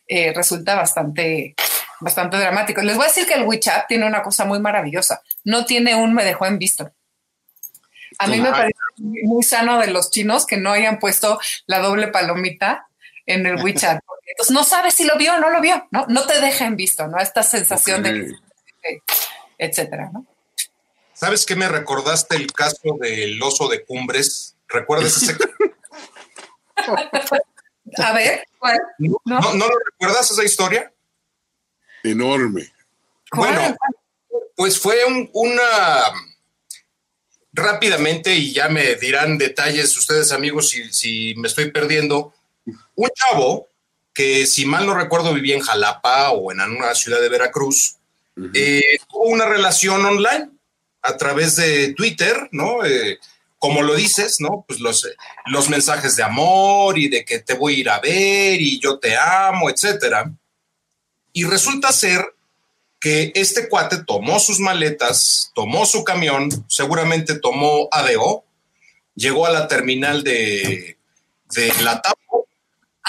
[0.08, 1.56] eh, resulta bastante,
[1.99, 2.82] bastante dramático.
[2.82, 5.21] Les voy a decir que el WeChat tiene una cosa muy maravillosa.
[5.43, 6.91] No tiene un me dejó en visto.
[8.19, 12.08] A mí me parece muy sano de los chinos que no hayan puesto la doble
[12.08, 12.88] palomita
[13.26, 14.02] en el WeChat.
[14.26, 16.06] Entonces no sabes si lo vio o no lo vio, ¿no?
[16.08, 17.19] No te deja en visto, ¿no?
[17.19, 18.34] Esta sensación de,
[19.58, 20.26] etcétera, ¿no?
[21.13, 24.56] ¿Sabes qué me recordaste el caso del oso de Cumbres?
[24.67, 25.54] ¿Recuerdas ese caso?
[27.97, 28.80] A ver, ¿cuál?
[28.97, 29.39] ¿No?
[29.39, 30.91] ¿No, lo recuerdas esa historia?
[32.04, 32.73] Enorme.
[33.32, 33.76] Bueno,
[34.56, 34.97] pues fue
[35.34, 35.62] una
[37.54, 42.34] rápidamente, y ya me dirán detalles ustedes amigos si, si me estoy perdiendo,
[42.96, 43.70] un chavo
[44.13, 47.98] que si mal no recuerdo vivía en Jalapa o en una ciudad de Veracruz,
[48.54, 50.50] eh, tuvo una relación online
[51.02, 52.86] a través de Twitter, ¿no?
[52.86, 53.20] Eh,
[53.60, 54.66] como lo dices, ¿no?
[54.68, 55.08] Pues los,
[55.46, 59.00] los mensajes de amor y de que te voy a ir a ver y yo
[59.00, 60.32] te amo, etcétera.
[61.32, 62.26] Y resulta ser
[63.04, 68.46] que este cuate tomó sus maletas, tomó su camión, seguramente tomó ADO,
[69.13, 70.98] llegó a la terminal de,
[71.54, 72.48] de la Tapo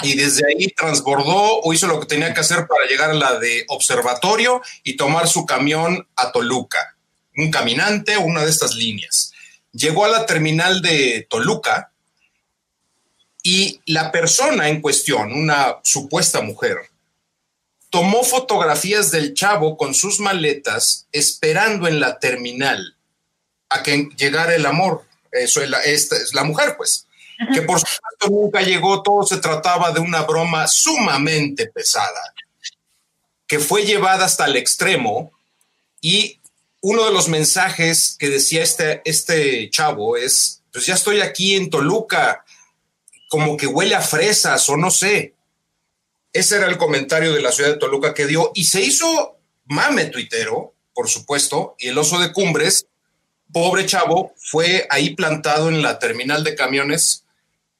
[0.03, 3.39] y desde ahí transbordó o hizo lo que tenía que hacer para llegar a la
[3.39, 6.97] de observatorio y tomar su camión a Toluca.
[7.37, 9.31] Un caminante, una de estas líneas.
[9.71, 11.93] Llegó a la terminal de Toluca
[13.43, 16.89] y la persona en cuestión, una supuesta mujer,
[17.95, 22.97] tomó fotografías del chavo con sus maletas esperando en la terminal
[23.69, 25.05] a que llegara el amor.
[25.31, 27.07] Eso es la, esta es la mujer, pues.
[27.53, 32.33] Que por supuesto nunca llegó, todo se trataba de una broma sumamente pesada,
[33.47, 35.31] que fue llevada hasta el extremo
[36.01, 36.41] y
[36.81, 41.69] uno de los mensajes que decía este, este chavo es, pues ya estoy aquí en
[41.69, 42.43] Toluca,
[43.29, 45.34] como que huele a fresas o no sé.
[46.35, 50.07] Ese era el comentario de la ciudad de Toluca que dio y se hizo mame
[50.07, 52.87] tuitero, por supuesto, y el oso de Cumbres,
[53.53, 57.23] pobre chavo, fue ahí plantado en la terminal de camiones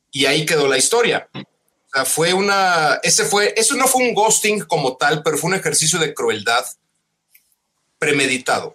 [0.09, 1.27] y ahí quedó la historia.
[1.33, 1.43] O
[1.93, 5.57] sea, fue una, ese fue, eso no fue un ghosting como tal, pero fue un
[5.57, 6.65] ejercicio de crueldad
[7.99, 8.73] premeditado.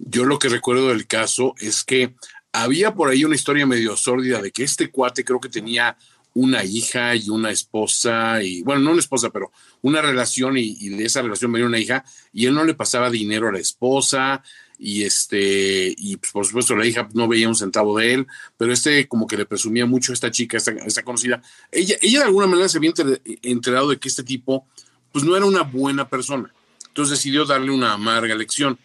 [0.00, 2.16] Yo lo que recuerdo del caso es que
[2.50, 5.96] había por ahí una historia medio sórdida de que este cuate creo que tenía
[6.34, 11.04] una hija y una esposa, y bueno, no una esposa, pero una relación y, de
[11.04, 14.42] esa relación venía una hija, y él no le pasaba dinero a la esposa,
[14.78, 18.72] y este, y pues, por supuesto la hija no veía un centavo de él, pero
[18.72, 21.40] este como que le presumía mucho a esta chica, esta, esta conocida.
[21.70, 22.92] Ella, ella de alguna manera se había
[23.42, 24.66] enterado de que este tipo,
[25.12, 26.52] pues no era una buena persona.
[26.88, 28.78] Entonces decidió darle una amarga lección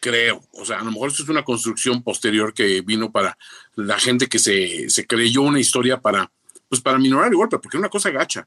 [0.00, 0.42] creo.
[0.52, 3.36] O sea, a lo mejor esto es una construcción posterior que vino para
[3.74, 6.30] la gente que se, se creyó una historia para
[6.68, 8.46] pues para minorar el golpe, porque es una cosa gacha.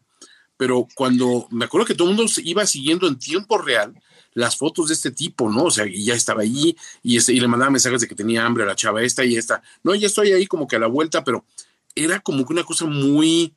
[0.57, 3.93] Pero cuando me acuerdo que todo el mundo iba siguiendo en tiempo real
[4.33, 5.65] las fotos de este tipo, ¿no?
[5.65, 8.45] O sea, y ya estaba allí y, este, y le mandaba mensajes de que tenía
[8.45, 9.61] hambre a la chava esta y esta.
[9.83, 11.45] No, ya estoy ahí como que a la vuelta, pero
[11.95, 13.53] era como que una cosa muy,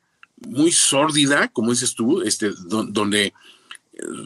[0.47, 3.33] muy sórdida, como dices tú, este, donde eh,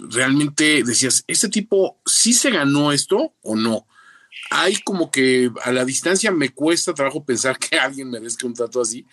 [0.10, 3.86] realmente decías, ¿este tipo sí se ganó esto o no?
[4.50, 8.82] Hay como que a la distancia me cuesta trabajo pensar que alguien merezca un trato
[8.82, 9.06] así,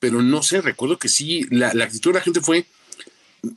[0.00, 2.66] pero no sé, recuerdo que sí, la, actitud de la gente fue,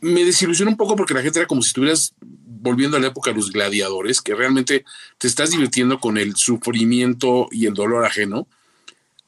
[0.01, 3.32] me desilusionó un poco porque la gente era como si estuvieras volviendo a la época
[3.32, 4.86] de los gladiadores, que realmente
[5.17, 8.47] te estás divirtiendo con el sufrimiento y el dolor ajeno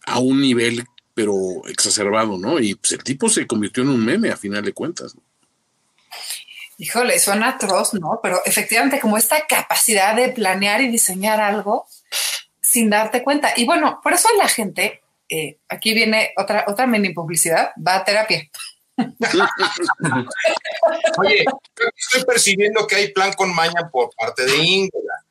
[0.06, 1.34] a un nivel pero
[1.68, 2.60] exacerbado, ¿no?
[2.60, 5.16] Y pues el tipo se convirtió en un meme a final de cuentas.
[6.78, 8.20] Híjole, suena atroz, ¿no?
[8.22, 11.88] Pero efectivamente como esta capacidad de planear y diseñar algo
[12.62, 13.54] sin darte cuenta.
[13.56, 15.02] Y bueno, por eso la gente
[15.36, 18.50] eh, aquí viene otra, otra mini publicidad, va a terapia.
[21.18, 21.44] Oye,
[21.98, 25.26] estoy percibiendo que hay plan con maña por parte de Inglaterra,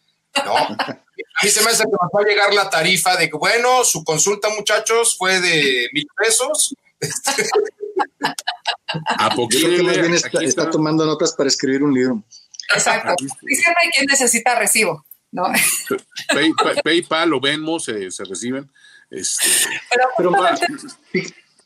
[0.44, 0.56] ¿no?
[0.56, 0.98] A
[1.42, 4.04] mí se me hace que nos va a llegar la tarifa de que, bueno, su
[4.04, 6.74] consulta, muchachos, fue de mil pesos.
[9.18, 9.56] ¿A poco
[10.42, 12.22] está, tomando notas para escribir un libro.
[12.74, 13.14] Exacto.
[13.18, 15.44] Y siempre hay quien necesita recibo, ¿no?
[16.82, 18.70] PayPal o Venmo se, se reciben.
[19.10, 19.46] Este,
[20.16, 20.32] pero,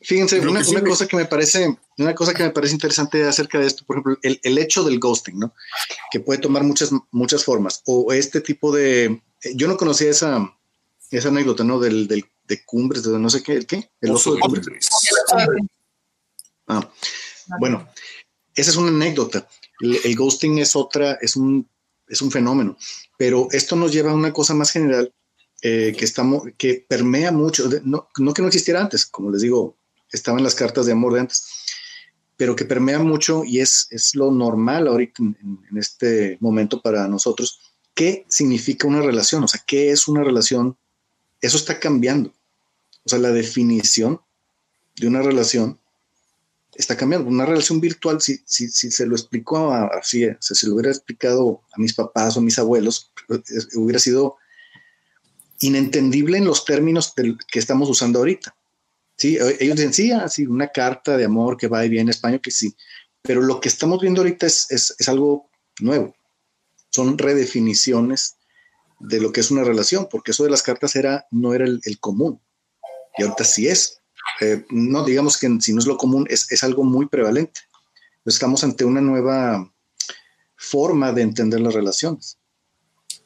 [0.01, 3.83] fíjense, una, cosa que me parece, una cosa que me parece interesante acerca de esto,
[3.85, 5.53] por ejemplo, el, hecho del ghosting, ¿no?
[6.11, 7.81] Que puede tomar muchas, muchas formas.
[7.85, 9.21] O este tipo de,
[9.55, 10.53] yo no conocía esa,
[11.11, 11.79] esa anécdota, ¿no?
[11.79, 13.91] Del, del de cumbres, de no sé qué, ¿qué?
[14.01, 14.89] El oso de cumbres.
[16.67, 16.91] Ah,
[17.59, 17.87] bueno,
[18.55, 19.47] esa es una anécdota.
[19.79, 21.67] El, ghosting es otra, es un,
[22.07, 22.77] es un fenómeno.
[23.17, 25.13] Pero esto nos lleva a una cosa más general
[25.61, 29.75] eh, que, estamos, que permea mucho, no, no, que no existiera antes, como les digo,
[30.11, 31.43] estaban las cartas de amor de antes,
[32.37, 37.59] pero que permea mucho y es, es lo normal ahorita en, este momento para nosotros.
[37.93, 39.43] ¿Qué significa una relación?
[39.43, 40.77] O sea, ¿qué es una relación?
[41.41, 42.33] Eso está cambiando.
[43.03, 44.21] O sea, la definición
[44.95, 45.77] de una relación
[46.75, 47.27] está cambiando.
[47.27, 51.61] Una relación virtual, si, si, si se lo explicó así, si se lo hubiera explicado
[51.73, 53.11] a mis papás o mis abuelos,
[53.75, 54.37] hubiera sido
[55.59, 58.55] inentendible en los términos que estamos usando ahorita.
[59.15, 62.39] Sí, ellos dicen, sí, ah, una carta de amor que va y viene en español,
[62.39, 62.73] que sí,
[63.21, 65.49] pero lo que estamos viendo ahorita es, es, es algo
[65.81, 66.15] nuevo.
[66.89, 68.37] Son redefiniciones
[68.99, 71.99] de lo que es una relación, porque eso de las cartas era, no era el,
[71.99, 72.41] común,
[73.17, 74.01] y ahorita sí es.
[74.39, 77.61] Eh, no digamos que si no es lo común, es, es algo muy prevalente.
[78.23, 79.69] Estamos ante una nueva
[80.55, 82.38] forma de entender las relaciones.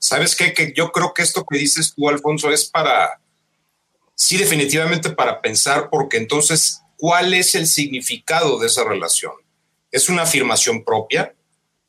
[0.04, 0.54] ¿Sabes qué?
[0.54, 3.22] Que yo creo que esto que dices tú, Alfonso, es para,
[4.16, 9.32] sí, definitivamente para pensar, porque entonces, ¿cuál es el significado de esa relación?
[9.92, 11.34] ¿Es una afirmación propia?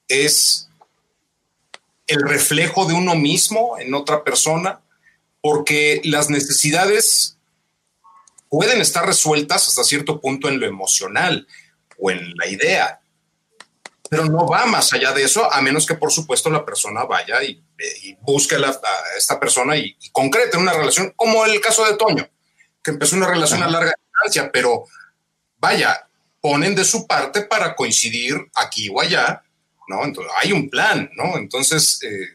[0.06, 0.68] ¿Es
[2.06, 4.80] el reflejo de uno mismo en otra persona?
[5.40, 7.36] Porque las necesidades
[8.48, 11.48] pueden estar resueltas hasta cierto punto en lo emocional
[11.98, 13.00] o en la idea,
[14.14, 17.42] pero no va más allá de eso, a menos que por supuesto la persona vaya
[17.42, 17.60] y,
[18.20, 18.78] busque a,
[19.18, 22.28] esta persona y, concrete una relación, como el caso de Toño,
[22.80, 24.84] que empezó una relación a larga distancia, pero
[25.58, 26.06] vaya,
[26.40, 29.42] ponen de su parte para coincidir aquí o allá,
[29.88, 30.04] ¿no?
[30.04, 31.36] Entonces, hay un plan, ¿no?
[31.36, 32.28] Entonces, eh,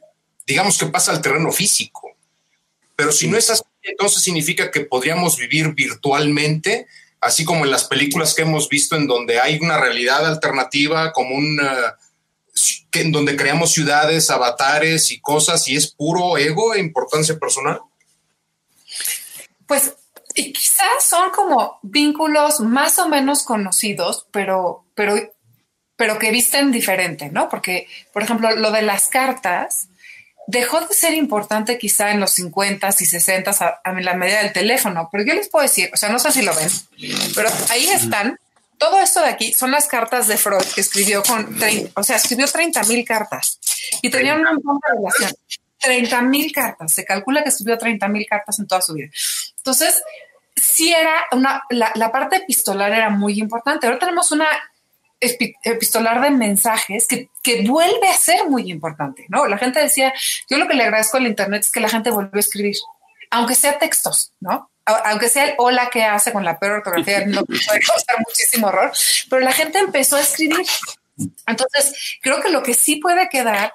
[0.46, 2.12] digamos que pasa al terreno físico,
[2.94, 6.88] pero si no es así, entonces significa que podríamos vivir virtualmente
[7.22, 11.36] así como en las películas que hemos visto en donde hay una realidad alternativa, como
[11.36, 11.98] una,
[12.94, 17.82] en donde creamos ciudades, avatares y cosas, y es puro ego e importancia personal?
[19.68, 19.94] Pues
[20.34, 25.16] quizás son como vínculos más o menos conocidos, pero, pero,
[25.96, 27.50] pero que visten diferente, ¿no?
[27.50, 29.90] Porque, por ejemplo, lo de las cartas,
[30.50, 34.52] dejó de ser importante quizá en los 50 y 60 a, a, la medida del
[34.52, 36.70] teléfono, pero yo les puedo decir, o sea, no sé si lo ven,
[37.36, 38.38] pero ahí están.
[38.80, 42.16] Todo esto de aquí son las cartas de Freud que escribió con, 30, o sea,
[42.16, 43.60] escribió 30 mil cartas
[44.02, 44.52] y tenía una
[44.96, 45.34] relación.
[45.82, 49.10] 30 mil cartas, se calcula que escribió 30 mil cartas en toda su vida.
[49.58, 50.02] Entonces,
[50.56, 53.86] sí era una, la, la parte epistolar era muy importante.
[53.86, 54.48] Ahora tenemos una
[55.20, 59.48] epistolar de mensajes que, que, vuelve a ser muy importante, ¿no?
[59.48, 60.14] La gente decía,
[60.50, 62.76] yo lo que le agradezco al Internet es que la gente vuelve a escribir,
[63.32, 64.72] aunque sea textos, ¿no?
[64.86, 68.92] Aunque sea el hola que hace con la peor ortografía, no puede causar muchísimo horror,
[69.30, 70.66] pero la gente empezó a escribir.
[71.46, 73.74] Entonces, creo que lo que sí puede quedar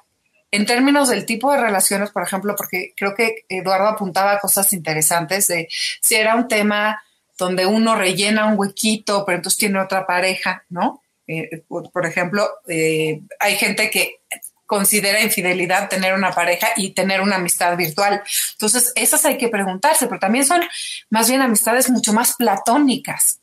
[0.50, 5.48] en términos del tipo de relaciones, por ejemplo, porque creo que Eduardo apuntaba cosas interesantes
[5.48, 5.68] de
[6.00, 7.02] si era un tema
[7.36, 11.02] donde uno rellena un huequito, pero entonces tiene otra pareja, ¿no?
[11.26, 14.20] Eh, por, ejemplo, eh, hay gente que
[14.66, 18.22] considera infidelidad tener una pareja y tener una amistad virtual.
[18.52, 20.62] Entonces, esas hay que preguntarse, pero también son
[21.10, 23.38] más bien amistades mucho más platónicas.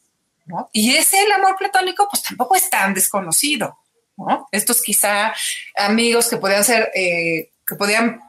[0.46, 0.70] ¿no?
[0.74, 3.78] Y ese el amor platónico, pues tampoco es tan desconocido.
[4.18, 4.48] ¿no?
[4.52, 5.34] Estos quizá
[5.76, 8.20] amigos que podían ser, eh, que podían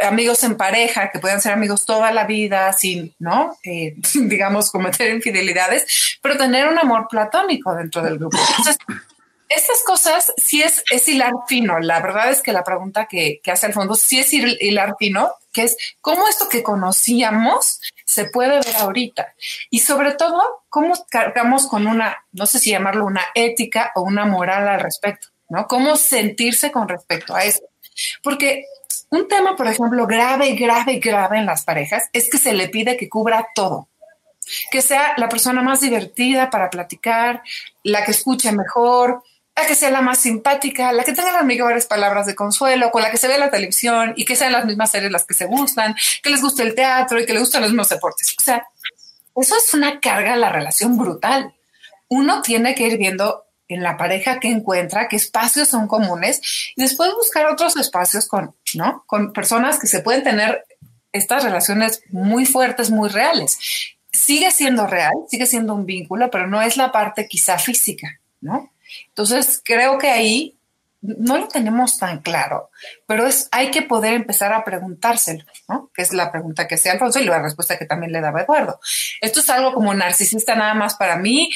[0.00, 3.56] amigos en pareja, que puedan ser amigos toda la vida sin, ¿no?
[3.64, 8.38] Eh, digamos, cometer infidelidades, pero tener un amor platónico dentro del grupo.
[8.38, 8.78] Entonces,
[9.48, 11.78] estas cosas sí es, es hilar fino.
[11.78, 15.32] La verdad es que la pregunta que, que hace al fondo sí es hilar fino,
[15.52, 19.34] que es cómo esto que conocíamos se puede ver ahorita.
[19.70, 24.24] Y sobre todo, cómo cargamos con una, no sé si llamarlo una ética o una
[24.24, 25.66] moral al respecto, ¿no?
[25.66, 27.62] Cómo sentirse con respecto a eso.
[28.22, 28.64] Porque
[29.10, 32.96] un tema, por ejemplo, grave, grave, grave en las parejas es que se le pide
[32.96, 33.88] que cubra todo.
[34.70, 37.42] Que sea la persona más divertida para platicar,
[37.82, 39.22] la que escuche mejor,
[39.56, 43.02] la que sea la más simpática, la que tenga las mejores palabras de consuelo, con
[43.02, 45.46] la que se ve la televisión y que sean las mismas series las que se
[45.46, 48.34] gustan, que les guste el teatro y que les gusten los mismos deportes.
[48.38, 48.66] O sea,
[49.34, 51.54] eso es una carga a la relación brutal.
[52.08, 56.40] Uno tiene que ir viendo en la pareja que encuentra, qué espacios son comunes
[56.76, 59.04] y después buscar otros espacios con, ¿no?
[59.06, 60.64] Con personas que se pueden tener
[61.12, 63.58] estas relaciones muy fuertes, muy reales.
[64.12, 68.72] Sigue siendo real, sigue siendo un vínculo, pero no es la parte quizá física, ¿no?
[69.08, 70.56] Entonces, creo que ahí
[71.02, 72.70] no lo tenemos tan claro,
[73.06, 75.90] pero es, hay que poder empezar a preguntárselo, ¿no?
[75.94, 78.80] Que es la pregunta que hacía Alfonso y la respuesta que también le daba Eduardo.
[79.20, 81.50] Esto es algo como narcisista nada más para mí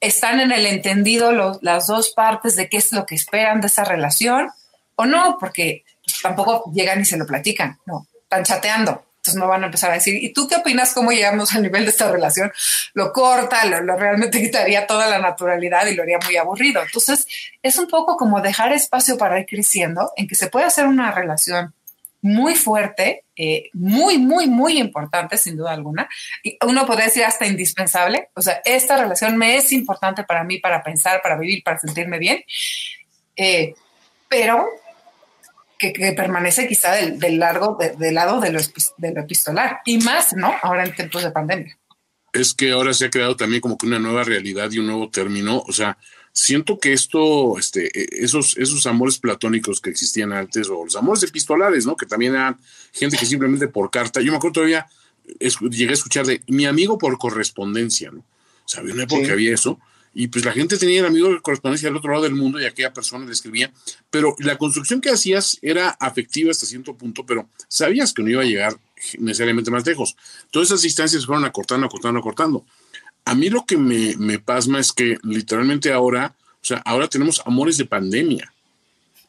[0.00, 3.84] están en el entendido las dos partes de qué es lo que esperan de esa
[3.84, 4.50] relación
[4.94, 5.84] o no, porque
[6.22, 9.02] tampoco llegan y se lo platican, no, están chateando.
[9.16, 11.84] Entonces no van a empezar a decir, ¿y tú qué opinas cómo llegamos al nivel
[11.84, 12.52] de esta relación?
[12.94, 16.80] Lo corta, lo, lo realmente quitaría toda la naturalidad y lo haría muy aburrido.
[16.80, 17.26] Entonces
[17.60, 21.10] es un poco como dejar espacio para ir creciendo, en que se puede hacer una
[21.10, 21.74] relación
[22.26, 26.08] muy fuerte, eh, muy, muy, muy importante, sin duda alguna.
[26.42, 28.30] Y uno podría decir hasta indispensable.
[28.34, 32.18] O sea, esta relación me es importante para mí, para pensar, para vivir, para sentirme
[32.18, 32.42] bien.
[33.36, 33.74] Eh,
[34.28, 34.66] pero
[35.78, 38.60] que, permanece quizá del, largo, del lado de lo,
[38.96, 39.80] de lo epistolar.
[39.84, 40.52] Y más, ¿no?
[40.62, 41.78] Ahora en tiempos de pandemia.
[42.32, 45.10] Es que ahora se ha creado también como que una nueva realidad y un nuevo
[45.10, 45.62] término.
[45.66, 45.96] O sea,
[46.36, 51.22] siento que esto, este, e, esos, esos amores platónicos que existían antes, o los amores
[51.22, 51.96] epistolares, ¿no?
[51.96, 52.58] Que también eran
[52.92, 54.86] gente que simplemente por carta, yo me acuerdo todavía,
[55.70, 58.20] llegué a escuchar de mi amigo por correspondencia, ¿no?
[58.20, 59.80] O sea, había una época que había eso,
[60.12, 62.66] y pues la gente tenía el amigo de correspondencia al otro lado del mundo y
[62.66, 63.72] aquella persona le escribía,
[64.10, 68.42] pero la construcción que hacías era afectiva hasta cierto punto, pero sabías que no iba
[68.42, 68.78] a llegar
[69.18, 70.16] necesariamente más lejos.
[70.50, 72.66] Todas esas distancias fueron acortando, acortando, acortando.
[73.26, 77.76] A mí lo que me, pasma es que literalmente ahora, o sea, ahora tenemos amores
[77.76, 78.52] de pandemia.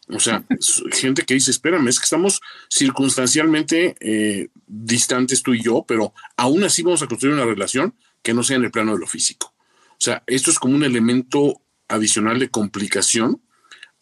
[0.10, 0.44] O sea,
[0.92, 2.40] gente que dice, espérame, es que estamos
[2.70, 8.36] circunstancialmente eh, distantes tú y yo, pero aún así vamos a construir una relación que
[8.36, 9.52] no sea en el plano de lo físico.
[9.92, 13.42] O sea, esto es como un elemento adicional de complicación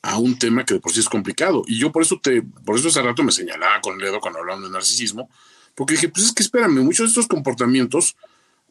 [0.02, 1.64] a un tema que de por sí es complicado.
[1.68, 4.40] Y yo por eso te, por eso hace rato me señalaba con el dedo cuando
[4.40, 5.30] hablamos de narcisismo,
[5.74, 8.18] porque dije, pues es que espérame, muchos de estos comportamientos,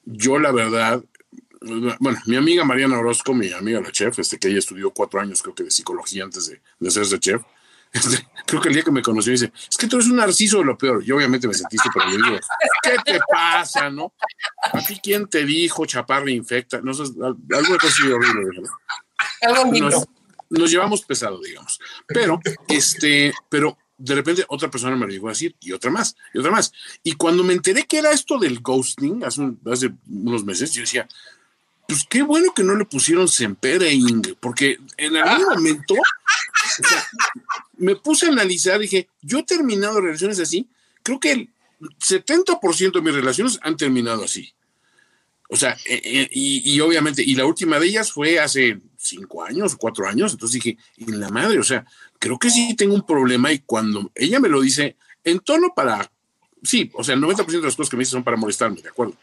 [0.04, 1.02] yo la verdad
[1.98, 5.42] bueno, mi amiga Mariana Orozco, mi amiga la chef, este, que ella estudió cuatro años,
[5.42, 7.42] creo que de psicología antes de, de hacerse chef,
[7.92, 10.58] este, creo que el día que me conoció dice, es que tú eres un narciso
[10.58, 11.02] de lo peor.
[11.04, 12.38] Yo obviamente me sentí súper digo,
[12.82, 14.12] ¿qué te pasa, no?
[14.72, 16.80] ¿A ti quién te dijo chaparra infecta?
[16.80, 18.62] No sé, algo cosa horrible.
[19.42, 19.88] ¿no?
[19.88, 20.08] Nos,
[20.50, 21.78] nos llevamos pesado, digamos.
[22.06, 26.16] Pero, este, pero de repente otra persona me lo llegó a decir y otra más,
[26.32, 26.72] y otra más.
[27.02, 31.08] Y cuando me enteré que era esto del ghosting hace, hace unos meses, yo decía,
[31.86, 35.54] pues qué bueno que no le pusieron Sempering, porque en algún ah.
[35.54, 35.94] momento
[37.76, 40.68] me puse a analizar, dije, yo he terminado relaciones así,
[41.02, 44.54] creo que el 70% de mis relaciones han terminado así.
[45.50, 49.76] O sea, eh, eh, y, obviamente, y la última de ellas fue hace cinco años
[49.76, 51.84] cuatro años, entonces dije, en la madre, o sea,
[52.18, 56.10] creo que sí tengo un problema y cuando ella me lo dice, en tono para,
[56.62, 58.88] sí, o sea, el 90% de las cosas que me dice son para molestarme, ¿de
[58.88, 59.14] acuerdo?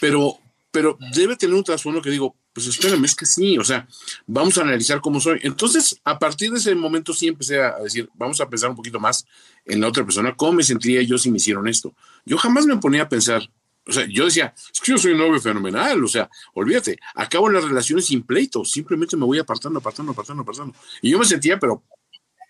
[0.00, 0.38] Pero,
[0.72, 3.86] pero debe tener un trasfondo que digo, pues espérame, es que sí, o sea,
[4.26, 5.38] vamos a analizar cómo soy.
[5.42, 8.98] Entonces, a partir de ese momento sí empecé a decir, vamos a pensar un poquito
[8.98, 9.26] más
[9.66, 11.94] en la otra persona, cómo me sentiría yo si me hicieron esto.
[12.24, 13.42] Yo jamás me ponía a pensar,
[13.86, 17.50] o sea, yo decía, es que yo soy un novio fenomenal, o sea, olvídate, acabo
[17.50, 20.74] las relaciones sin pleito, simplemente me voy apartando, apartando, apartando, apartando.
[21.02, 21.82] Y yo me sentía, pero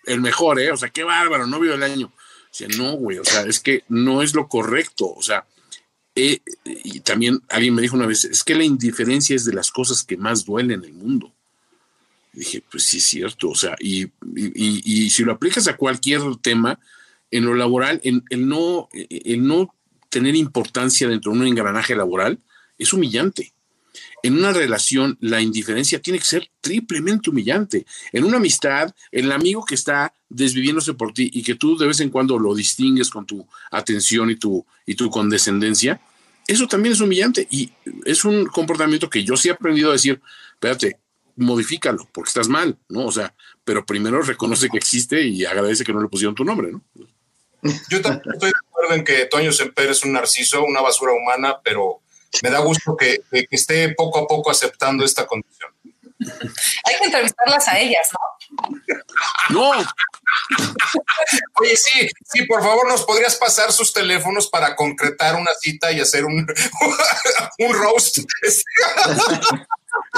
[0.04, 0.70] el mejor, ¿eh?
[0.70, 2.06] O sea, qué bárbaro, novio del año.
[2.06, 5.46] O sea, no, güey, o sea, es que no es lo correcto, o sea,
[6.14, 6.40] eh,
[7.02, 10.16] también alguien me dijo una vez, es que la indiferencia es de las cosas que
[10.16, 11.32] más duelen en el mundo.
[12.32, 16.78] dije, pues sí es cierto, o sea, y, y, si lo aplicas a cualquier tema,
[17.30, 19.74] en lo laboral, en, el, no, el no
[20.08, 22.38] tener importancia dentro de un engranaje laboral
[22.78, 23.52] es humillante.
[24.22, 27.84] En una relación, la indiferencia tiene que ser triplemente humillante.
[28.12, 32.00] En una amistad, el amigo que está desviviéndose por ti y que tú de vez
[32.00, 36.00] en cuando lo distingues con tu atención y tu, y tu condescendencia,
[36.52, 37.72] eso también es humillante y
[38.04, 40.20] es un comportamiento que yo sí he aprendido a decir,
[40.52, 40.98] espérate,
[41.36, 43.06] modifícalo, porque estás mal, ¿no?
[43.06, 43.34] O sea,
[43.64, 46.82] pero primero reconoce que existe y agradece que no le pusieron tu nombre, ¿no?
[47.88, 51.60] Yo también estoy de acuerdo en que Toño Semper es un narciso, una basura humana,
[51.62, 52.00] pero
[52.42, 55.70] me da gusto que, esté poco a poco aceptando esta condición.
[56.84, 58.18] Hay que entrevistarlas a ellas, ¿no?
[59.50, 59.70] No.
[61.60, 66.00] Oye, sí, sí, por favor, nos podrías pasar sus teléfonos para concretar una cita y
[66.00, 66.46] hacer un,
[67.58, 68.18] un roast.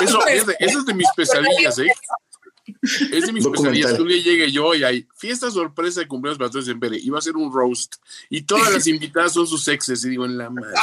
[0.00, 1.92] Eso, es de, eso es de mis pesadillas, ¿eh?
[3.12, 6.38] Es de mis pesadillas que un día llegue yo y hay fiesta sorpresa de cumpleaños
[6.38, 6.96] para todos en Pere.
[6.96, 7.96] Y va a ser un roast.
[8.30, 10.04] Y todas las invitadas son sus exes.
[10.04, 10.74] Y digo, en la madre.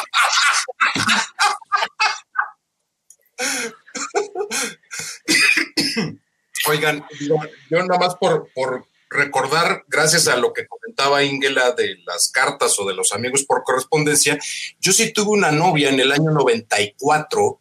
[6.70, 7.38] Oigan, yo,
[7.70, 12.88] nada más por, por, recordar, gracias a lo que comentaba Ingela de las cartas o
[12.88, 14.40] de los amigos por correspondencia,
[14.80, 17.60] yo sí tuve una novia en el año 94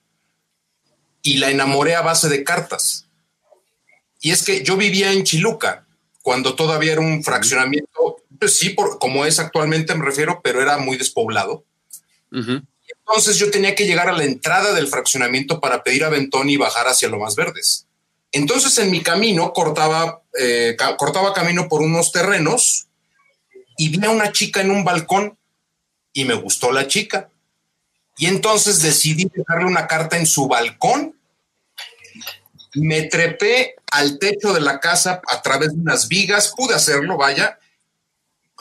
[1.23, 3.09] y la enamoré a base de cartas.
[4.21, 5.87] Y es que yo vivía en Chiluca,
[6.23, 10.79] cuando todavía era un fraccionamiento, pues sí, por, como es actualmente me refiero, pero era
[10.79, 11.65] muy despoblado.
[12.31, 16.87] Entonces yo tenía que llegar a la entrada del fraccionamiento para pedir aventón y bajar
[16.87, 17.87] hacia lo más verdes.
[18.33, 22.87] Entonces en mi camino cortaba, eh, cortaba camino por unos terrenos
[23.77, 25.37] y vi a una chica en un balcón
[26.13, 27.31] y me gustó la chica.
[28.17, 31.15] Y entonces decidí dejarle una carta en su balcón
[32.75, 37.59] me trepé al techo de la casa a través de unas vigas, pude hacerlo, vaya,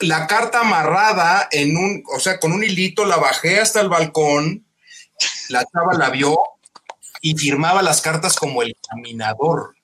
[0.00, 4.66] la carta amarrada en un, o sea, con un hilito, la bajé hasta el balcón,
[5.48, 6.36] la chava la vio
[7.20, 9.74] y firmaba las cartas como el caminador.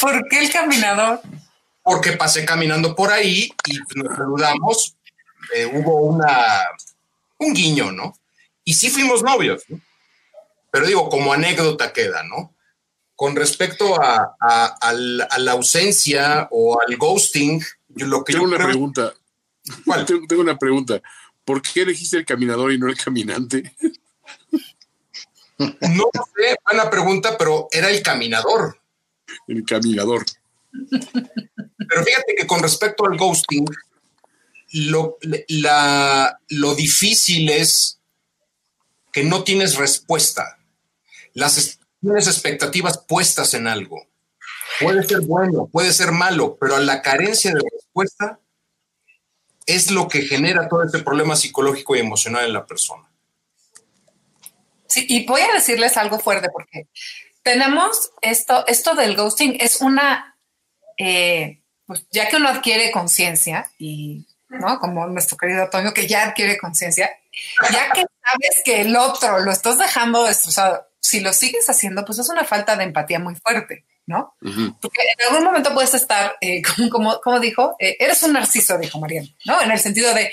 [0.00, 1.20] ¿Por qué el caminador?
[1.82, 4.96] Porque pasé caminando por ahí y nos saludamos.
[5.54, 6.60] Eh, hubo una,
[7.38, 8.14] un guiño, ¿no?
[8.64, 9.80] Y sí fuimos novios, ¿no?
[10.70, 12.54] Pero digo, como anécdota queda, ¿no?
[13.16, 14.36] Con respecto a,
[15.38, 19.12] la ausencia o al ghosting, yo, lo que tengo una pregunta.
[19.84, 20.06] ¿Cuál?
[20.06, 21.02] Tengo, una pregunta.
[21.44, 23.74] ¿Por qué elegiste el caminador y no el caminante?
[25.60, 28.80] No sé, buena pregunta, pero era el caminador.
[29.46, 30.24] El caminador.
[30.72, 33.66] Pero fíjate que con respecto al ghosting,
[34.72, 35.18] lo,
[36.48, 38.00] lo difícil es
[39.12, 40.58] que no tienes respuesta.
[41.34, 44.06] Las, tienes expectativas puestas en algo.
[44.80, 48.40] Puede ser bueno, puede ser malo, pero la carencia de respuesta
[49.66, 53.09] es lo que genera todo este problema psicológico y emocional en la persona.
[54.90, 56.88] Sí, y voy a decirles algo fuerte porque
[57.42, 60.36] tenemos esto, esto del ghosting es una,
[60.98, 64.78] eh, pues ya que uno adquiere conciencia y, ¿no?
[64.80, 67.08] Como nuestro querido Antonio, que ya adquiere conciencia,
[67.72, 72.18] ya que sabes que el otro lo estás dejando destrozado si lo sigues haciendo, pues
[72.18, 74.34] es una falta de empatía muy fuerte, ¿no?
[74.40, 79.00] Porque en algún momento puedes estar, eh, como, como, dijo, eh, eres un narciso, dijo
[79.00, 79.60] Mariana, ¿no?
[79.62, 80.30] En el sentido de,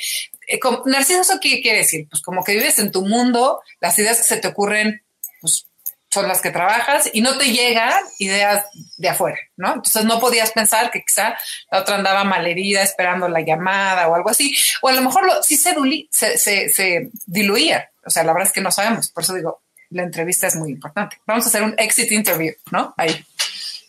[0.47, 2.07] eh, narciso, ¿qué quiere decir?
[2.09, 5.03] Pues como que vives en tu mundo, las ideas que se te ocurren,
[5.41, 5.67] pues
[6.09, 8.65] son las que trabajas y no te llegan ideas
[8.97, 9.75] de afuera, ¿no?
[9.75, 11.37] Entonces no podías pensar que quizá
[11.69, 15.57] la otra andaba malherida esperando la llamada o algo así, o a lo mejor sí
[15.57, 19.61] se, se, se diluía, o sea, la verdad es que no sabemos, por eso digo,
[19.89, 21.17] la entrevista es muy importante.
[21.25, 22.93] Vamos a hacer un exit interview, ¿no?
[22.97, 23.25] Ahí,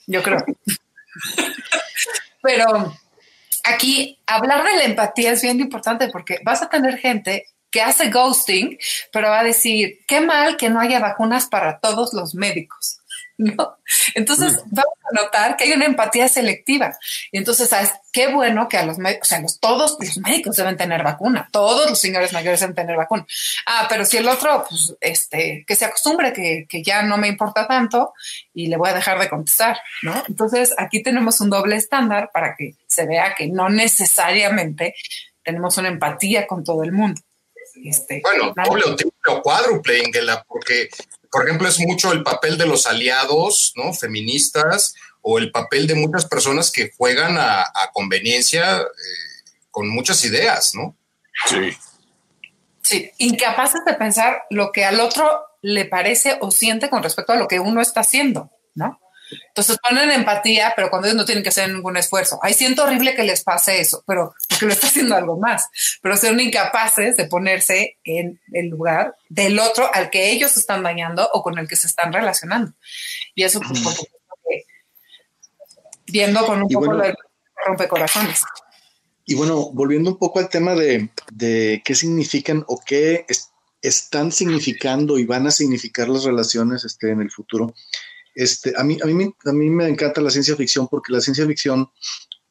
[0.06, 0.44] yo creo.
[2.42, 2.96] Pero
[3.68, 8.10] aquí hablar de la empatía es bien importante porque vas a tener gente que hace
[8.10, 8.78] ghosting,
[9.12, 13.00] pero va a decir, qué mal que no haya vacunas para todos los médicos.
[13.56, 13.78] ¿no?
[14.14, 14.74] Entonces mm.
[14.74, 16.98] vamos a notar que hay una empatía selectiva.
[17.30, 17.92] Y entonces, ¿sabes?
[18.12, 21.48] Qué bueno que a los médicos, o sea, los, todos los médicos deben tener vacuna,
[21.52, 23.24] todos los señores mayores deben tener vacuna.
[23.66, 27.28] Ah, pero si el otro, pues, este, que se acostumbre, que, que ya no me
[27.28, 28.12] importa tanto
[28.52, 30.20] y le voy a dejar de contestar, ¿no?
[30.28, 34.94] Entonces, aquí tenemos un doble estándar para que se vea que no necesariamente
[35.44, 37.20] tenemos una empatía con todo el mundo.
[37.84, 40.02] Este, bueno, doble o triple o cuádruple,
[40.48, 40.88] porque
[41.30, 43.92] por ejemplo, es mucho el papel de los aliados, ¿no?
[43.92, 48.84] Feministas o el papel de muchas personas que juegan a, conveniencia eh,
[49.70, 50.96] con muchas ideas, ¿no?
[51.46, 51.76] Sí.
[52.82, 57.36] Sí, incapaces de pensar lo que al otro le parece o siente con respecto a
[57.36, 58.98] lo que uno está haciendo, ¿no?
[59.48, 62.38] Entonces ponen empatía, pero cuando ellos no tienen que hacer ningún esfuerzo.
[62.42, 65.68] Ay, siento horrible que les pase eso, pero porque lo está haciendo algo más.
[66.02, 71.28] Pero son incapaces de ponerse en el lugar del otro al que ellos están dañando
[71.32, 72.72] o con el que se están relacionando.
[73.34, 74.08] Y eso, pues,
[76.06, 77.14] viendo con un poco de
[77.66, 78.42] rompecorazones.
[79.24, 81.10] Y bueno, volviendo un poco al tema de,
[81.84, 83.26] qué significan o qué
[83.82, 87.74] están significando y van a significar las relaciones este, en el futuro.
[88.38, 91.44] Este, a, mí, a, mí, a mí me encanta la ciencia ficción porque la ciencia
[91.44, 91.90] ficción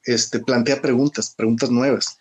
[0.04, 2.18] este, plantea preguntas, preguntas nuevas.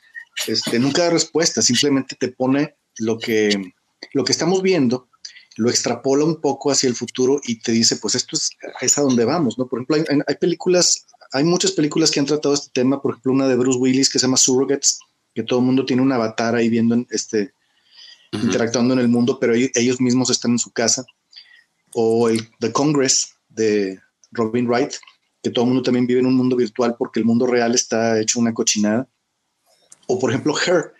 [0.46, 3.72] Este, nunca da respuesta, simplemente te pone lo que,
[4.12, 5.08] lo que estamos viendo,
[5.56, 8.50] lo extrapola un poco hacia el futuro y te dice, pues esto es,
[8.82, 9.66] es a donde vamos, ¿no?
[9.66, 9.96] Por ejemplo,
[10.28, 13.80] hay, películas, hay muchas películas que han tratado este tema, por ejemplo, una de Bruce
[13.80, 15.00] Willis que se llama Surrogates,
[15.34, 17.52] que todo el mundo tiene un avatar ahí viendo, este,
[18.30, 21.04] interactuando en el mundo, pero ellos mismos están en su casa.
[21.92, 23.98] O el The Congress, de
[24.30, 24.92] Robin Wright,
[25.42, 28.20] que todo el mundo también vive en un mundo virtual porque el mundo real está
[28.20, 29.08] hecho una cochinada.
[30.06, 30.92] O por ejemplo, Her,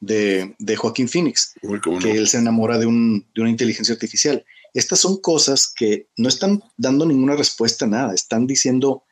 [0.00, 1.54] de, de Joaquín Phoenix,
[2.00, 4.44] que él se enamora de, un, de una inteligencia artificial.
[4.72, 9.04] Estas son cosas que no están dando ninguna respuesta a nada, están diciendo,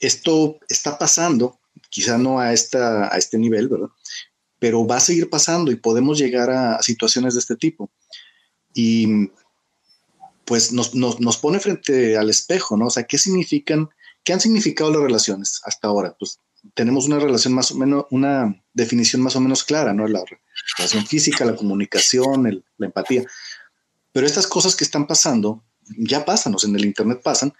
[0.00, 1.60] esto está pasando,
[1.90, 3.88] quizá no a, esta, a este nivel, ¿verdad?
[4.58, 7.90] Pero va a seguir pasando y podemos llegar a situaciones de este tipo.
[8.72, 9.28] Y
[10.44, 12.86] pues nos, nos, pone frente al espejo, ¿no?
[12.86, 13.88] O sea, ¿qué significan,
[14.22, 16.16] qué han significado las relaciones hasta ahora?
[16.18, 16.40] Pues
[16.74, 20.06] tenemos una relación más o menos, una definición más o menos clara, ¿no?
[20.06, 20.22] La
[20.76, 23.24] relación física, la comunicación, la empatía.
[24.12, 25.64] Pero estas cosas que están pasando,
[25.98, 27.52] ya pasan, o sea, en el Internet pasan,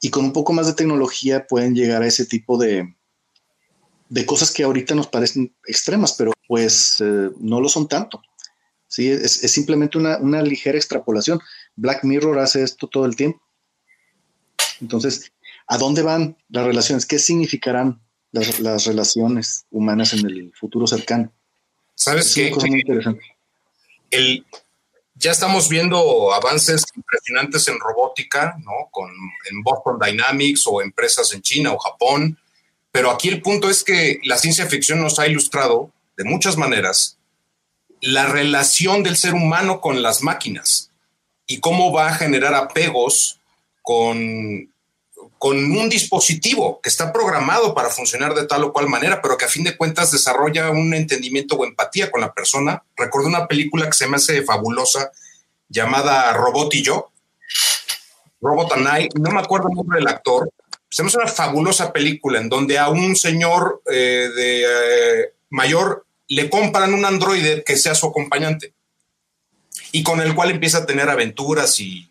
[0.00, 2.94] y con un poco más de tecnología pueden llegar a ese tipo de,
[4.08, 8.22] de cosas que ahorita nos parecen extremas, pero pues eh, no lo son tanto.
[8.88, 11.40] Sí, es, simplemente una, una ligera extrapolación.
[11.76, 13.40] Black Mirror hace esto todo el tiempo.
[14.80, 15.32] Entonces,
[15.68, 17.06] ¿a dónde van las relaciones?
[17.06, 18.00] ¿Qué significarán
[18.60, 21.32] las, relaciones humanas en el futuro cercano.
[21.94, 22.52] ¿Sabes qué?
[24.10, 24.44] El,
[25.14, 28.88] ya estamos viendo avances impresionantes en robótica, ¿no?
[28.90, 29.10] Con,
[29.50, 32.38] en Boston Dynamics o empresas en China o Japón,
[32.92, 37.18] pero aquí el punto es que la ciencia ficción nos ha ilustrado de muchas maneras
[38.00, 40.90] la relación del ser humano con las máquinas
[41.46, 43.40] y cómo va a generar apegos
[43.82, 44.72] con,
[45.38, 49.44] con un dispositivo que está programado para funcionar de tal o cual manera, pero que
[49.44, 52.82] a fin de cuentas desarrolla un entendimiento o empatía con la persona.
[52.96, 55.12] Recuerdo una película que se me hace fabulosa
[55.68, 57.10] llamada Robot y yo,
[58.40, 60.50] Robot and I, no me acuerdo el nombre del actor,
[60.88, 66.06] se me hace una fabulosa película en donde a un señor eh, de eh, mayor
[66.28, 68.75] le compran un androide que sea su acompañante
[69.96, 72.06] y con el cual empieza a tener aventuras y,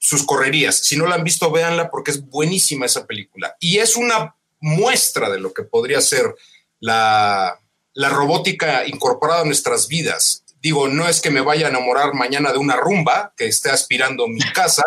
[0.00, 0.74] sus correrías.
[0.74, 3.54] Si no la han visto, véanla porque es buenísima esa película.
[3.60, 6.34] Y es una muestra de lo que podría ser
[6.80, 7.60] la,
[7.92, 10.42] la robótica incorporada a nuestras vidas.
[10.60, 14.26] Digo, no es que me vaya a enamorar mañana de una rumba que esté aspirando
[14.26, 14.82] mi casa,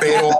[0.00, 0.30] pero,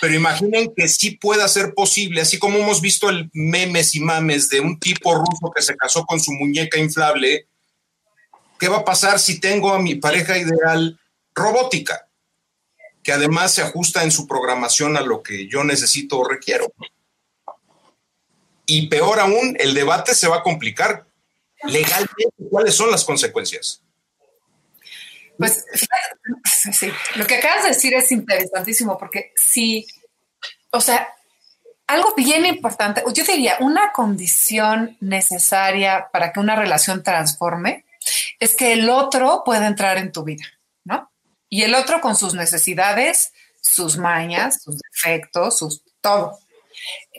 [0.00, 4.48] pero imaginen que sí pueda ser posible, así como hemos visto el memes y mames
[4.50, 7.48] de un tipo ruso que se casó con su muñeca inflable
[8.58, 10.98] ¿Qué va a pasar si tengo a mi pareja ideal
[11.34, 12.08] robótica?
[13.02, 16.72] Que además se ajusta en su programación a lo que yo necesito o requiero.
[18.66, 21.06] Y peor aún, el debate se va a complicar.
[21.64, 23.82] Legalmente, ¿cuáles son las consecuencias?
[25.38, 25.64] Pues
[26.72, 29.86] sí, lo que acabas de decir es interesantísimo porque sí,
[30.70, 31.08] o sea,
[31.86, 37.84] algo bien importante, yo diría, una condición necesaria para que una relación transforme
[38.38, 40.44] es que el otro puede entrar en tu vida,
[40.84, 41.10] ¿no?
[41.48, 46.38] Y el otro con sus necesidades, sus mañas, sus defectos, sus todo.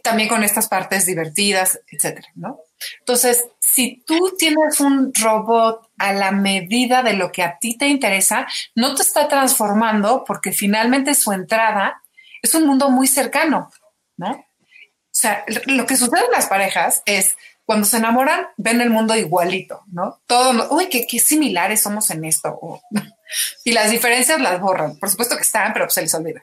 [0.03, 2.59] También con estas partes divertidas, etcétera, ¿no?
[2.99, 7.87] Entonces, si tú tienes un robot a la medida de lo que a ti te
[7.87, 12.01] interesa, no te está transformando porque finalmente su entrada
[12.41, 13.69] es un mundo muy cercano,
[14.17, 14.31] ¿no?
[14.31, 17.35] O sea, lo que sucede en las parejas es
[17.69, 20.19] cuando se enamoran, ven el mundo igualito, ¿no?
[20.25, 22.81] Todo, uy, qué, qué similares somos en esto.
[23.63, 24.97] y las diferencias las borran.
[24.97, 26.41] Por supuesto que están, pero se les olvida.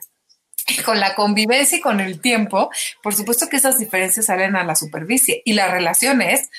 [0.69, 2.69] Y con la convivencia y con el tiempo,
[3.03, 5.41] por supuesto que esas diferencias salen a la superficie.
[5.43, 6.49] Y las relaciones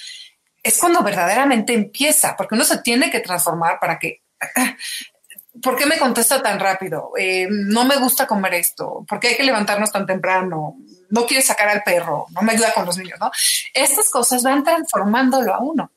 [0.62, 4.20] es cuando verdaderamente empieza, porque uno se tiene que transformar para que
[5.62, 7.12] ¿por qué me contesta tan rápido?
[7.16, 9.02] Eh, no me gusta comer esto.
[9.08, 10.76] ¿Por qué hay que levantarnos tan temprano?
[11.10, 13.30] No quiere sacar al perro, no me ayuda con los niños, ¿no?
[13.74, 15.92] Estas cosas van transformándolo a uno.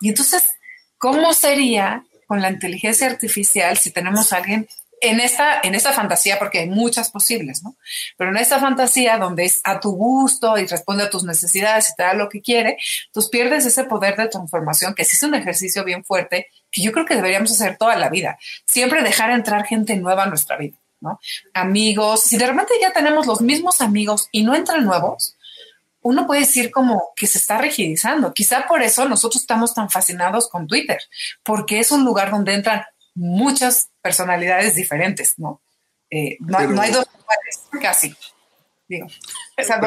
[0.00, 0.44] Y entonces,
[0.98, 4.68] ¿cómo sería con la inteligencia artificial si tenemos a alguien
[5.00, 7.76] en esta, en esta fantasía, porque hay muchas posibles, ¿no?
[8.16, 11.94] Pero en esta fantasía donde es a tu gusto y responde a tus necesidades y
[11.96, 12.78] te da lo que quiere,
[13.12, 16.92] tú pierdes ese poder de transformación, que sí es un ejercicio bien fuerte, que yo
[16.92, 18.38] creo que deberíamos hacer toda la vida.
[18.64, 21.20] Siempre dejar entrar gente nueva a nuestra vida, ¿no?
[21.54, 25.36] Amigos, si de repente ya tenemos los mismos amigos y no entran nuevos,
[26.02, 28.32] uno puede decir como que se está rigidizando.
[28.32, 30.98] Quizá por eso nosotros estamos tan fascinados con Twitter,
[31.42, 32.84] porque es un lugar donde entran
[33.14, 35.60] muchas personalidades diferentes, ¿no?
[36.10, 38.14] Eh, no, hay dos iguales, casi.
[38.88, 39.08] Digo,
[39.56, 39.80] esa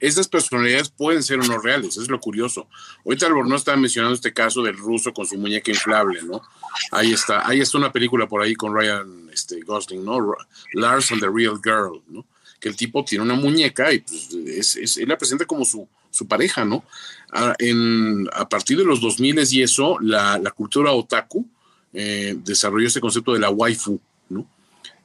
[0.00, 2.68] esas, personalidades pueden ser unos reales, es lo curioso.
[3.04, 6.42] Ahorita Albornoz estaba mencionando este caso del ruso con su muñeca inflable, ¿no?
[6.90, 10.34] Ahí está, ahí está una película por ahí con Ryan este, Gosling, ¿no?
[10.72, 12.24] Lars and the Real Girl, ¿no?
[12.58, 16.26] Que el tipo tiene una muñeca y pues, es, él la presenta como su, su
[16.26, 16.84] pareja, ¿no?
[17.32, 21.46] A, en, a partir de los 2000 y eso, la, la cultura otaku
[21.92, 24.00] eh, desarrolló este concepto de la waifu, ¿no?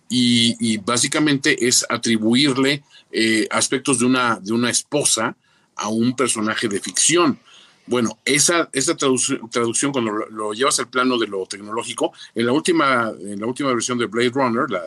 [0.10, 5.36] Y, básicamente es atribuirle eh, aspectos de una, de una esposa
[5.76, 7.40] a un personaje de ficción.
[7.88, 13.12] Bueno, esa, esa traducción, cuando lo, llevas al plano de lo tecnológico, en la última,
[13.20, 14.82] en la última versión de Blade Runner, la,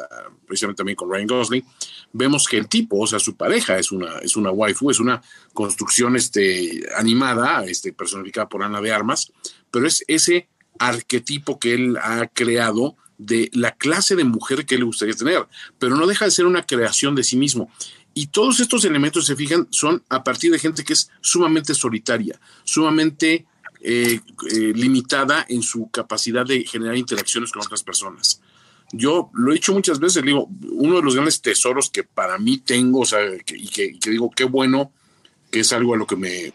[0.46, 1.64] precisamente también con Ryan Gosling,
[2.12, 5.22] vemos que el tipo, o sea, su pareja es una, es una waifu, es una
[5.52, 9.32] construcción este, animada, este, personificada por Ana de Armas,
[9.70, 10.48] pero es ese
[10.80, 15.46] arquetipo que él ha creado de la clase de mujer que le gustaría tener,
[15.78, 17.70] pero no deja de ser una creación de sí mismo.
[18.14, 22.40] Y todos estos elementos, se fijan, son a partir de gente que es sumamente solitaria,
[22.64, 23.46] sumamente
[23.80, 28.40] eh, eh, limitada en su capacidad de generar interacciones con otras personas.
[28.92, 32.58] Yo lo he dicho muchas veces, digo, uno de los grandes tesoros que para mí
[32.58, 33.20] tengo, o sea,
[33.54, 34.92] y que, digo, qué bueno
[35.50, 36.52] que es algo a lo que me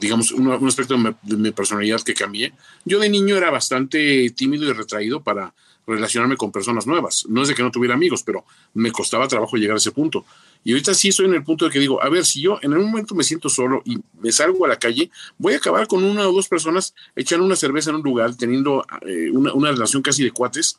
[0.00, 2.52] digamos, un, aspecto de mi, personalidad que cambié.
[2.84, 5.54] Yo de niño era bastante tímido y retraído para
[5.86, 7.26] relacionarme con personas nuevas.
[7.28, 10.24] No es de que no tuviera amigos, pero me costaba trabajo llegar a ese punto.
[10.62, 12.72] Y ahorita sí estoy en el punto de que digo, a ver, si yo en
[12.72, 16.02] algún momento me siento solo y me salgo a la calle, voy a acabar con
[16.02, 20.24] una o dos personas echando una cerveza en un lugar, teniendo eh, una, relación casi
[20.24, 20.78] de cuates,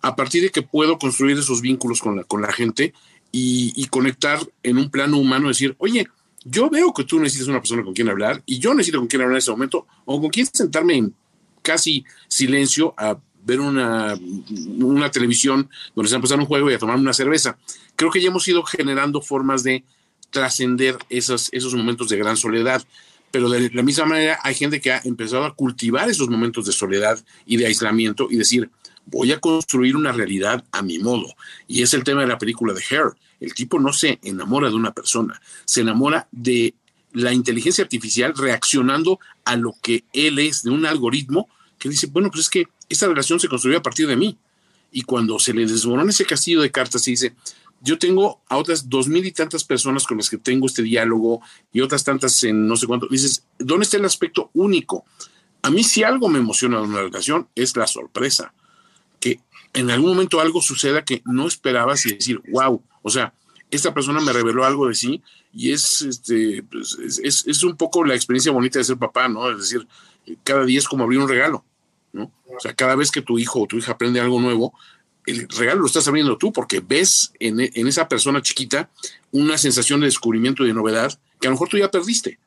[0.00, 2.94] a partir de que puedo construir esos vínculos con la, con la gente
[3.32, 6.06] y, y conectar en un plano humano, decir, oye,
[6.44, 9.22] yo veo que tú necesitas una persona con quien hablar y yo necesito con quien
[9.22, 11.14] hablar en ese momento o con quien sentarme en
[11.66, 14.18] casi silencio a ver una,
[14.78, 17.56] una televisión donde se pasando un juego y a tomar una cerveza.
[17.94, 19.84] Creo que ya hemos ido generando formas de
[20.30, 22.84] trascender esos, esos momentos de gran soledad.
[23.30, 26.72] Pero de la misma manera hay gente que ha empezado a cultivar esos momentos de
[26.72, 28.68] soledad y de aislamiento y decir,
[29.06, 31.34] voy a construir una realidad a mi modo.
[31.68, 33.14] Y es el tema de la película de Hair.
[33.38, 36.74] El tipo no se enamora de una persona, se enamora de
[37.12, 42.30] la inteligencia artificial reaccionando a lo que él es, de un algoritmo que dice, bueno,
[42.30, 44.38] pues es que esta relación se construyó a partir de mí.
[44.92, 47.34] Y cuando se le desmorona ese castillo de cartas y dice,
[47.80, 51.40] yo tengo a otras dos mil y tantas personas con las que tengo este diálogo
[51.72, 55.04] y otras tantas en no sé cuánto, dices, ¿dónde está el aspecto único?
[55.62, 58.54] A mí si algo me emociona de una relación es la sorpresa
[59.20, 59.40] que
[59.74, 63.34] en algún momento algo suceda que no esperabas y decir, wow, o sea,
[63.70, 65.22] esta persona me reveló algo de sí
[65.52, 69.50] y es, este, pues, es, es, un poco la experiencia bonita de ser papá, ¿no?
[69.50, 69.86] Es decir,
[70.44, 71.64] cada día es como abrir un regalo,
[72.24, 74.72] O sea, cada vez que tu hijo o tu hija aprende algo nuevo,
[75.26, 78.90] el regalo lo estás abriendo tú porque ves en, en esa persona chiquita
[79.32, 82.38] una sensación de descubrimiento y de novedad que a lo mejor tú ya perdiste.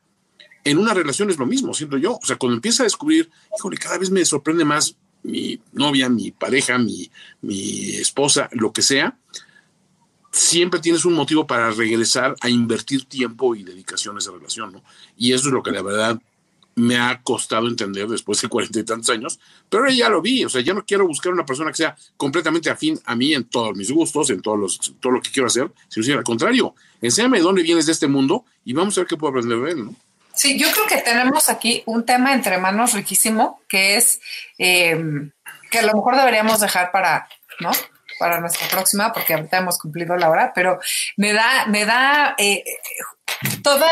[0.63, 2.17] En una relación es lo mismo, siento yo.
[2.21, 6.31] O sea, cuando empieza a descubrir, híjole, cada vez me sorprende más mi novia, mi
[6.31, 7.09] pareja, mi,
[7.41, 9.17] mi esposa, lo que sea,
[10.31, 14.83] siempre tienes un motivo para regresar a invertir tiempo y dedicación a esa relación, ¿no?
[15.17, 16.21] Y eso es lo que la verdad
[16.79, 20.49] me ha costado entender después de cuarenta y tantos años, pero ya lo vi, o
[20.49, 23.75] sea, ya no quiero buscar una persona que sea completamente afín a mí en todos
[23.75, 27.43] mis gustos, en todos los, todo lo que quiero hacer, sino al contrario, enséñame de
[27.43, 29.95] dónde vienes de este mundo y vamos a ver qué puedo aprender de él, ¿no?
[30.33, 34.21] Sí, yo creo que tenemos aquí un tema entre manos riquísimo, que es
[34.57, 35.31] em,
[35.69, 37.27] que a lo mejor deberíamos dejar para,
[37.59, 37.71] ¿no?
[38.17, 40.79] Para nuestra próxima, porque ahorita hemos cumplido la hora, pero
[41.17, 42.63] me da, me da eh,
[43.63, 43.89] toda,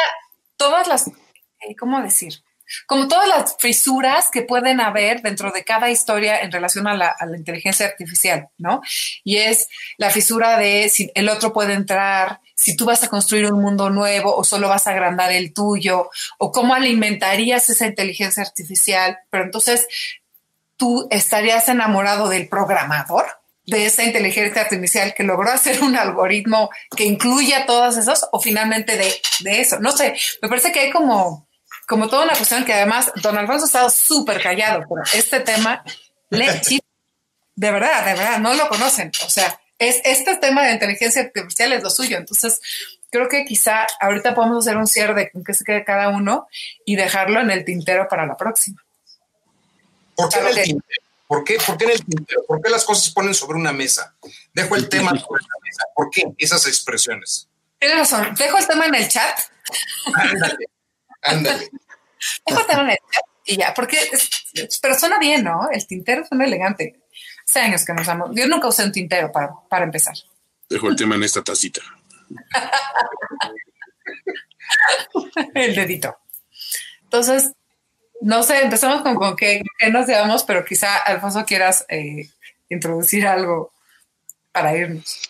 [0.55, 2.41] todas las, eh, ¿cómo decir?
[2.85, 7.15] Como todas las fisuras que pueden haber dentro de cada historia en relación a la,
[7.35, 8.81] inteligencia artificial, ¿no?
[9.23, 13.51] Y es la fisura de si el otro puede entrar, si tú vas a construir
[13.51, 18.43] un mundo nuevo o solo vas a agrandar el tuyo, o cómo alimentarías esa inteligencia
[18.43, 19.87] artificial, pero entonces
[20.75, 23.25] tú estarías enamorado del programador
[23.67, 28.97] de esa inteligencia artificial que logró hacer un algoritmo que incluya todas esas o finalmente
[28.97, 29.79] de, de eso.
[29.79, 31.46] No sé, me parece que hay como
[31.87, 35.83] como toda una cuestión que además don Alfonso ha estado súper callado, pero este tema
[36.29, 36.45] le
[37.57, 39.11] de verdad, de verdad, no lo conocen.
[39.25, 42.17] O sea, es, este tema de inteligencia artificial es lo suyo.
[42.17, 42.59] Entonces,
[43.09, 46.47] creo que quizá ahorita podemos hacer un cierre de con qué se quede cada uno
[46.85, 48.83] y dejarlo en el tintero para la próxima.
[50.15, 51.03] ¿Por qué, en el tintero?
[51.25, 52.43] ¿Por qué, ¿Por qué en el tintero?
[52.47, 54.13] ¿Por qué las cosas se ponen sobre una mesa?
[54.53, 55.83] Dejo el tema sobre la mesa.
[55.95, 57.47] ¿Por qué esas expresiones?
[57.79, 58.35] Tienes razón.
[58.35, 59.39] Dejo el tema en el chat.
[61.27, 61.69] Ándale.
[63.45, 63.97] y ya, porque,
[64.81, 65.69] pero suena bien, ¿no?
[65.71, 67.01] El tintero suena elegante.
[67.47, 68.31] Hace años que nos amo.
[68.33, 70.15] Yo nunca usé un tintero para, para empezar.
[70.69, 71.81] Dejo el tema en esta tacita.
[75.53, 76.17] el dedito.
[77.03, 77.51] Entonces,
[78.21, 82.29] no sé, empezamos con, con qué, nos llevamos, pero quizá, Alfonso, quieras eh,
[82.69, 83.71] introducir algo
[84.51, 85.21] para irnos.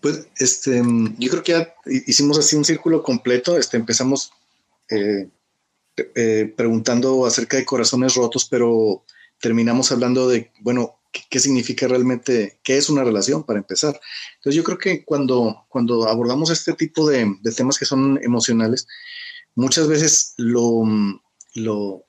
[0.00, 0.82] Pues, este,
[1.18, 1.74] yo creo que ya
[2.06, 3.58] hicimos así un círculo completo.
[3.58, 4.32] Este, empezamos
[4.94, 5.28] eh,
[6.14, 9.04] eh, preguntando acerca de corazones rotos, pero
[9.40, 14.00] terminamos hablando de, bueno, ¿qué, significa realmente, qué es una relación para empezar?
[14.36, 18.88] Entonces yo creo que cuando, cuando abordamos este tipo de, temas que son emocionales,
[19.54, 20.82] muchas veces lo,
[21.54, 22.04] lo,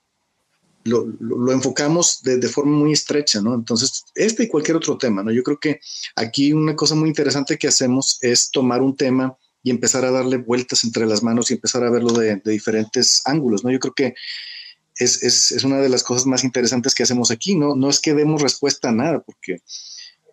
[0.83, 3.53] lo, enfocamos de, de, forma muy estrecha, ¿no?
[3.53, 5.31] Entonces, este y cualquier otro tema, ¿no?
[5.31, 5.79] Yo creo que
[6.15, 10.37] aquí una cosa muy interesante que hacemos es tomar un tema y empezar a darle
[10.37, 13.71] vueltas entre las manos y empezar a verlo de, diferentes ángulos, ¿no?
[13.71, 14.13] Yo creo que
[14.95, 17.75] es, una de las cosas más interesantes que hacemos aquí, ¿no?
[17.75, 19.63] No es que demos respuesta a nada, porque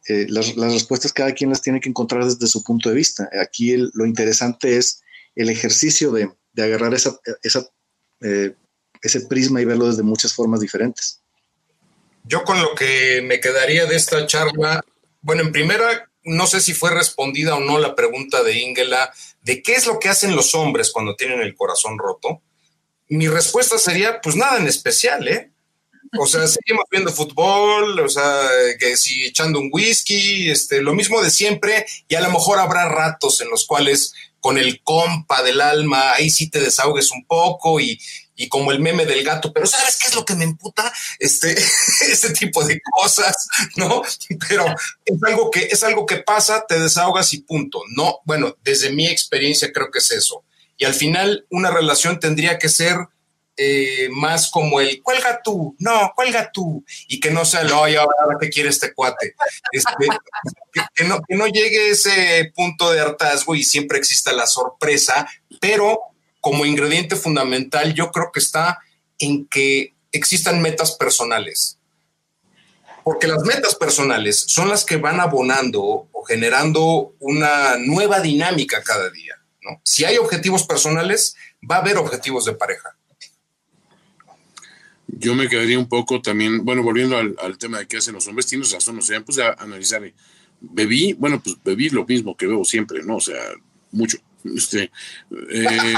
[0.06, 3.30] eh, las, respuestas cada quien las tiene que encontrar desde su punto de vista.
[3.40, 5.00] Aquí lo interesante es
[5.34, 6.30] el ejercicio de,
[6.62, 7.18] agarrar esa,
[8.20, 8.54] eh,
[9.00, 11.22] ese prisma y verlo desde muchas formas diferentes.
[12.24, 14.84] Yo con lo que me quedaría de esta charla,
[15.22, 19.12] bueno, en primera, no sé si fue respondida o no la pregunta de Ingela
[19.42, 22.42] de qué es lo que hacen los hombres cuando tienen el corazón roto.
[23.08, 25.52] mi respuesta sería, pues nada en especial, ¿eh?
[26.18, 28.48] O sea, seguimos viendo fútbol, o sea,
[28.78, 32.88] que si echando un whisky, este, lo mismo de siempre, y a lo mejor habrá
[32.88, 37.80] ratos en los cuales con el compa del alma, ahí sí te desahogues un poco
[37.80, 37.98] y,
[38.42, 40.92] y como el meme del gato, pero ¿sabes qué es lo que me emputa?
[41.20, 41.52] Este,
[42.00, 44.02] ese tipo de cosas, ¿no?
[44.48, 44.66] Pero
[45.04, 47.82] es algo que, es algo que pasa, te desahogas y punto.
[47.94, 50.42] No, bueno, desde mi experiencia creo que es eso.
[50.76, 52.96] Y al final una relación tendría que ser
[53.56, 57.96] eh, más como el cuelga tú, no, cuelga tú, y que no sea lo, oye,
[57.96, 59.36] ahora que quiere este cuate.
[59.70, 60.08] Este,
[60.94, 65.28] que, no, que no llegue ese punto de hartazgo y siempre exista la sorpresa,
[65.60, 66.11] pero
[66.42, 68.80] como ingrediente fundamental yo creo que está
[69.18, 71.78] en que existan metas personales.
[73.04, 79.08] Porque las metas personales son las que van abonando o generando una nueva dinámica cada
[79.10, 79.36] día.
[79.62, 79.80] ¿no?
[79.84, 81.36] Si hay objetivos personales,
[81.68, 82.96] va a haber objetivos de pareja.
[85.06, 88.46] Yo me quedaría un poco también, bueno, volviendo al, tema de qué hacen los hombres,
[88.46, 90.02] tienes razón, o sea, pues a analizar,
[90.60, 93.16] bebí, bueno, pues bebí lo mismo que bebo siempre, ¿no?
[93.16, 93.40] O sea,
[93.92, 94.18] mucho.
[94.44, 94.90] Este,
[95.50, 95.94] eh,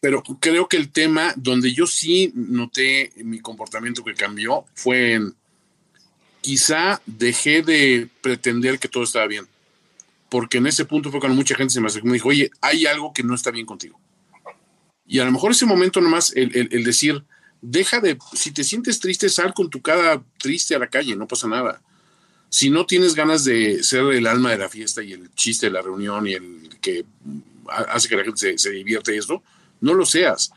[0.00, 5.34] pero creo que el tema donde yo sí noté mi comportamiento que cambió fue en
[6.40, 9.46] quizá dejé de pretender que todo estaba bien.
[10.28, 12.50] Porque en ese punto fue cuando mucha gente se me acercó y me dijo, oye,
[12.60, 14.00] hay algo que no está bien contigo.
[15.06, 17.22] Y a lo mejor ese momento nomás, el, el decir,
[17.60, 21.26] deja de, si te sientes triste, sal con tu cara triste a la calle, no
[21.26, 21.80] pasa nada.
[22.52, 25.72] Si no tienes ganas de ser el alma de la fiesta y el chiste de
[25.72, 27.02] la reunión y el que
[27.88, 29.42] hace que la gente se, se divierte esto,
[29.80, 30.52] no lo seas.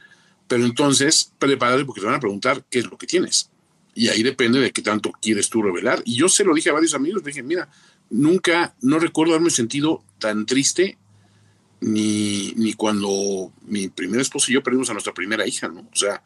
[0.49, 3.49] Pero entonces, prepárate porque te van a preguntar qué es lo que tienes.
[3.93, 6.01] Y ahí depende de qué tanto quieres tú revelar.
[6.03, 7.69] Y yo se lo dije a varios amigos, dije, mira,
[8.09, 10.97] nunca, no recuerdo haberme sentido tan triste
[11.79, 15.79] ni, ni cuando mi primer esposo y yo perdimos a nuestra primera hija, ¿no?
[15.79, 16.21] O sea,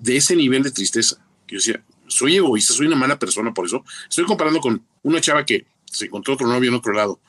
[0.00, 1.16] de ese nivel de tristeza.
[1.46, 3.84] Que yo decía, soy egoísta, soy una mala persona por eso.
[4.08, 7.20] Estoy comparando con una chava que se encontró otro novio en otro lado,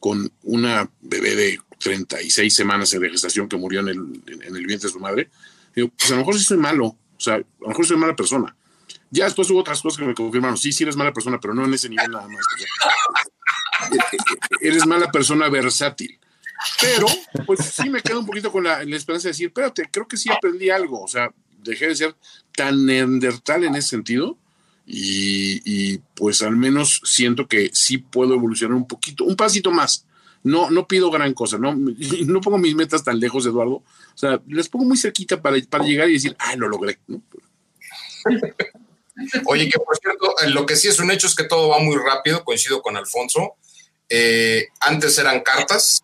[0.00, 4.88] con una bebé de 36 semanas de gestación que murió en el, en el vientre
[4.88, 5.28] de su madre.
[5.74, 8.16] Digo, pues a lo mejor sí soy malo, o sea, a lo mejor soy mala
[8.16, 8.56] persona.
[9.10, 11.64] Ya después hubo otras cosas que me confirmaron, sí, sí eres mala persona, pero no
[11.64, 12.44] en ese nivel nada más.
[14.60, 16.18] eres mala persona versátil.
[16.80, 17.06] Pero,
[17.46, 20.16] pues sí me quedo un poquito con la, la esperanza de decir, espérate, creo que
[20.16, 21.02] sí aprendí algo.
[21.02, 22.16] O sea, dejé de ser
[22.56, 24.38] tan neandertal en ese sentido
[24.86, 30.06] y, pues al menos siento que sí puedo evolucionar un poquito, un pasito más.
[30.42, 31.74] No, no pido gran cosa, no,
[32.26, 33.76] no pongo mis metas tan lejos, Eduardo.
[33.76, 36.98] O sea, les pongo muy cerquita para, para llegar y decir, ah, lo logré.
[39.46, 41.96] Oye, que por cierto, lo que sí es un hecho es que todo va muy
[41.96, 43.54] rápido, coincido con Alfonso.
[44.08, 46.02] Eh, antes eran cartas,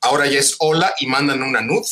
[0.00, 1.84] ahora ya es hola y mandan una nud.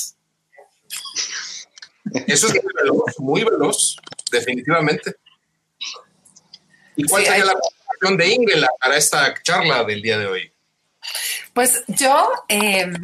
[2.26, 3.97] Eso es muy veloz, muy veloz,
[4.30, 5.16] definitivamente.
[6.97, 10.53] ¿Y cuál sería la conclusión de Ingela para esta charla del día de hoy?
[11.53, 12.94] Pues yo, em,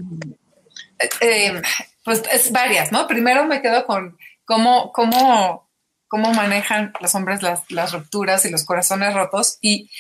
[1.20, 1.62] em,
[2.05, 3.07] pues es varias, ¿no?
[3.07, 5.70] Primero me quedo con cómo, cómo,
[6.09, 9.90] cómo manejan los hombres las, las rupturas y los corazones rotos y,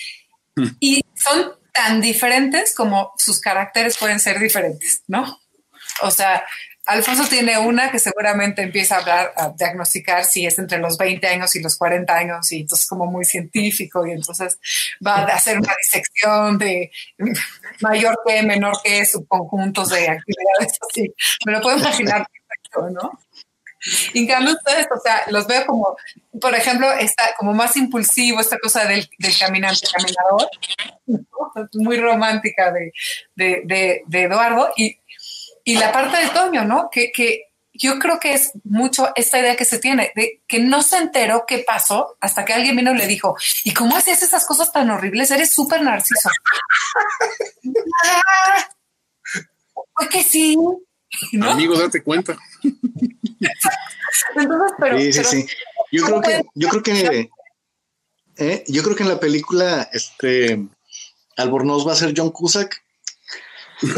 [0.56, 0.66] hmm.
[0.80, 5.40] y son tan diferentes como sus caracteres pueden ser diferentes, ¿no?
[6.02, 6.44] O sea,
[6.92, 11.26] Alfonso tiene una que seguramente empieza a hablar, a diagnosticar si es entre los 20
[11.26, 14.58] años y los 40 años y entonces como muy científico y entonces
[15.04, 16.90] va a hacer una disección de
[17.80, 21.14] mayor que, menor que, subconjuntos de actividades así.
[21.46, 23.18] Me lo puedo imaginar perfecto, ¿no?
[24.14, 25.96] en cambio ustedes, o sea, los veo como,
[26.40, 30.48] por ejemplo, está como más impulsivo, esta cosa del, del caminante caminador,
[31.74, 32.92] muy romántica de,
[33.34, 34.98] de, de, de Eduardo, y
[35.64, 36.88] y la parte de Toño, ¿no?
[36.90, 40.82] Que, que yo creo que es mucho esta idea que se tiene de que no
[40.82, 44.46] se enteró qué pasó hasta que alguien vino y le dijo, ¿y cómo haces esas
[44.46, 45.30] cosas tan horribles?
[45.30, 46.28] Eres súper narciso.
[49.94, 50.56] pues que sí.
[51.40, 52.36] Amigo, date cuenta.
[54.36, 55.46] Entonces, pero, sí, sí, sí.
[55.90, 57.30] Yo creo que, yo creo que,
[58.36, 60.66] eh, yo creo que en la película, este,
[61.36, 62.81] Albornoz va a ser John Cusack
[63.82, 63.88] yo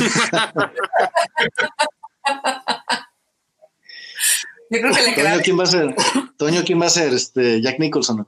[4.70, 5.94] creo que le Toño, ¿quién va a ser?
[6.36, 7.12] Toño, ¿quién va a ser?
[7.12, 8.26] Este, Jack Nicholson.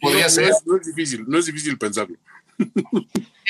[0.00, 0.52] Podría ser.
[0.64, 2.16] No es, difícil, no es difícil pensarlo.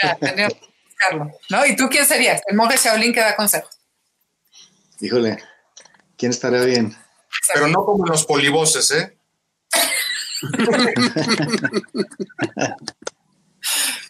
[0.02, 1.32] Ya, tendría que buscarlo.
[1.50, 1.66] ¿No?
[1.66, 2.42] ¿Y tú quién serías?
[2.46, 3.80] El monje Shaolin que da consejos.
[5.00, 5.42] Híjole,
[6.16, 6.96] ¿quién estaría bien?
[7.54, 9.16] Pero no como los polivoces, ¿eh?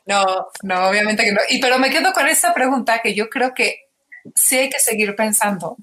[0.08, 0.24] No,
[0.62, 1.40] no, obviamente que no.
[1.50, 3.88] Y pero me quedo con esa pregunta que yo creo que
[4.34, 5.76] sí hay que seguir pensando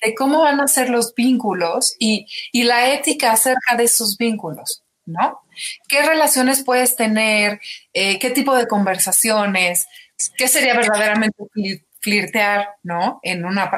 [0.00, 4.82] de cómo van a ser los vínculos y, y la ética acerca de esos vínculos,
[5.06, 5.40] ¿no?
[5.88, 7.60] ¿Qué relaciones puedes tener?
[7.94, 9.88] Eh, ¿Qué tipo de conversaciones?
[10.36, 11.42] ¿Qué sería verdaderamente
[12.00, 13.20] flirtear, ¿no?
[13.22, 13.70] En una,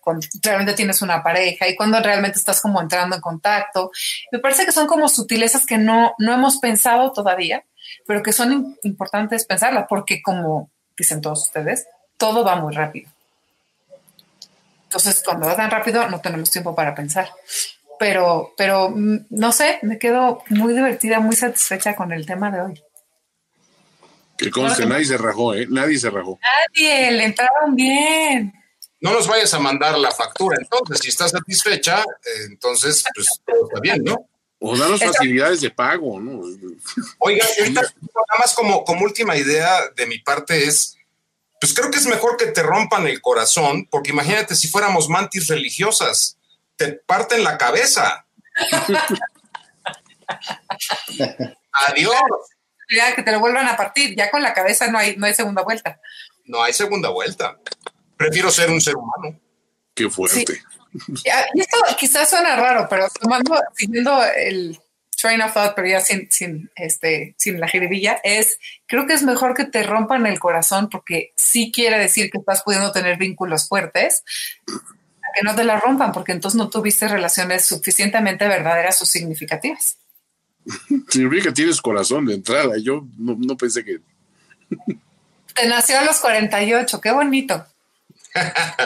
[0.00, 3.90] cuando realmente tienes una pareja y cuando realmente estás como entrando en contacto.
[4.30, 7.64] Me parece que son como sutilezas que no, no hemos pensado todavía,
[8.06, 11.86] pero que son importantes pensarlas porque como dicen todos ustedes,
[12.16, 13.10] todo va muy rápido.
[14.84, 17.30] Entonces, cuando va tan rápido, no tenemos tiempo para pensar.
[17.98, 22.60] Pero, pero mm, no sé, me quedo muy divertida, muy satisfecha con el tema de
[22.60, 22.82] hoy.
[24.36, 25.66] Que conste, nadie se rajó, ¿eh?
[25.70, 26.38] Nadie se rajó.
[26.42, 28.52] Nadie, le entraron bien.
[29.00, 33.66] No nos vayas a mandar la factura, entonces, si estás satisfecha, eh, entonces, pues todo
[33.68, 34.28] está bien, ¿no?
[34.64, 36.40] O danos facilidades de pago, ¿no?
[37.18, 40.96] Oiga, ahorita, nada más como, como última idea de mi parte es,
[41.60, 45.48] pues creo que es mejor que te rompan el corazón, porque imagínate si fuéramos mantis
[45.48, 46.38] religiosas,
[46.76, 48.24] te parten la cabeza.
[51.88, 52.14] Adiós.
[52.88, 55.34] Ya, que te lo vuelvan a partir, ya con la cabeza no hay, no hay
[55.34, 56.00] segunda vuelta.
[56.44, 57.58] No hay segunda vuelta.
[58.16, 59.40] Prefiero ser un ser humano.
[59.92, 60.62] Qué fuerte.
[61.54, 64.78] Y esto quizás suena raro, pero tomando, siguiendo el
[65.22, 69.22] train of thought, pero ya sin, sin, este, sin la jiribilla, es, creo que es
[69.22, 73.68] mejor que te rompan el corazón porque sí quiere decir que estás pudiendo tener vínculos
[73.68, 74.24] fuertes,
[74.68, 79.96] a que no te la rompan porque entonces no tuviste relaciones suficientemente verdaderas o significativas.
[81.08, 82.74] Significa que tienes corazón de entrada.
[82.78, 84.00] Yo no, no pensé que...
[85.54, 87.66] Te nació a los 48, qué bonito.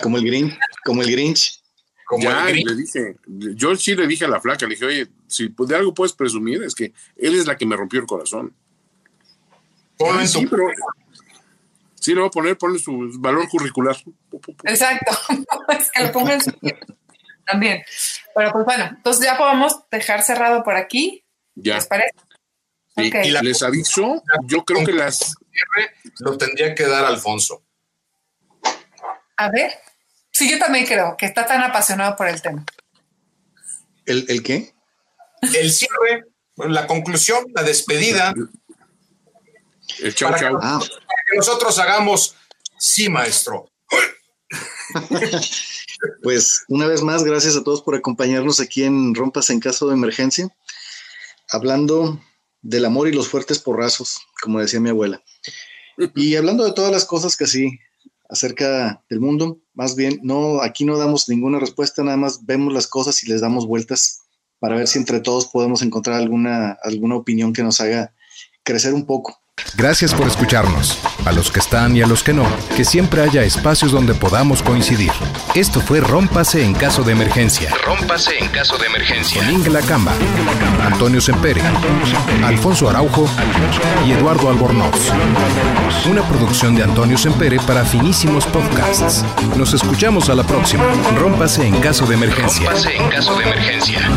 [0.03, 1.61] como el Grinch, como el Grinch
[2.19, 5.77] ya le dije, yo sí le dije a la flaca, le dije, oye, si de
[5.77, 8.55] algo puedes presumir, es que él es la que me rompió el corazón.
[10.27, 10.69] sí, pero
[11.99, 13.97] sí, le voy a poner, ponle su valor curricular.
[14.65, 15.13] Exacto,
[15.79, 16.41] es que lo pongan
[17.45, 17.83] también.
[18.35, 21.25] Pero pues bueno, entonces ya podemos dejar cerrado por aquí.
[21.55, 21.77] Ya.
[21.77, 22.15] ¿Les parece?
[22.97, 25.35] Y les aviso, yo creo que las...
[26.21, 27.63] Lo tendría que dar Alfonso.
[29.37, 29.73] A ver.
[30.37, 32.63] Sí, yo también creo que está tan apasionado por el tema.
[34.05, 34.75] ¿El, el qué?
[35.41, 36.27] El cierre,
[36.57, 38.35] la conclusión, la despedida.
[39.99, 40.59] El chau, para, chau.
[40.61, 40.79] Ah.
[40.79, 42.37] para que nosotros hagamos,
[42.79, 43.71] sí, maestro.
[46.23, 49.95] pues una vez más, gracias a todos por acompañarnos aquí en Rompas en caso de
[49.95, 50.55] emergencia,
[51.49, 52.21] hablando
[52.61, 55.23] del amor y los fuertes porrazos, como decía mi abuela.
[56.15, 57.81] Y hablando de todas las cosas que así
[58.29, 59.61] acerca del mundo.
[59.75, 63.41] Más bien, no, aquí no damos ninguna respuesta, nada más vemos las cosas y les
[63.41, 64.23] damos vueltas
[64.59, 68.15] para ver si entre todos podemos encontrar alguna, alguna opinión que nos haga
[68.63, 69.39] crecer un poco.
[69.77, 70.99] Gracias por escucharnos.
[71.25, 72.47] A los que están y a los que no,
[72.77, 75.11] que siempre haya espacios donde podamos coincidir.
[75.55, 77.71] Esto fue Rómpase en caso de emergencia.
[77.85, 79.43] Rómpase en caso de emergencia.
[79.43, 80.13] Con Inge Camba,
[80.83, 81.63] Antonio Sempere,
[82.45, 83.29] Alfonso Araujo
[84.07, 85.11] y Eduardo Albornoz.
[86.09, 89.25] Una producción de Antonio Sempere para finísimos podcasts.
[89.57, 90.85] Nos escuchamos a la próxima.
[91.19, 92.71] Rómpase en caso de emergencia.
[92.71, 94.09] Rómpase en caso de emergencia.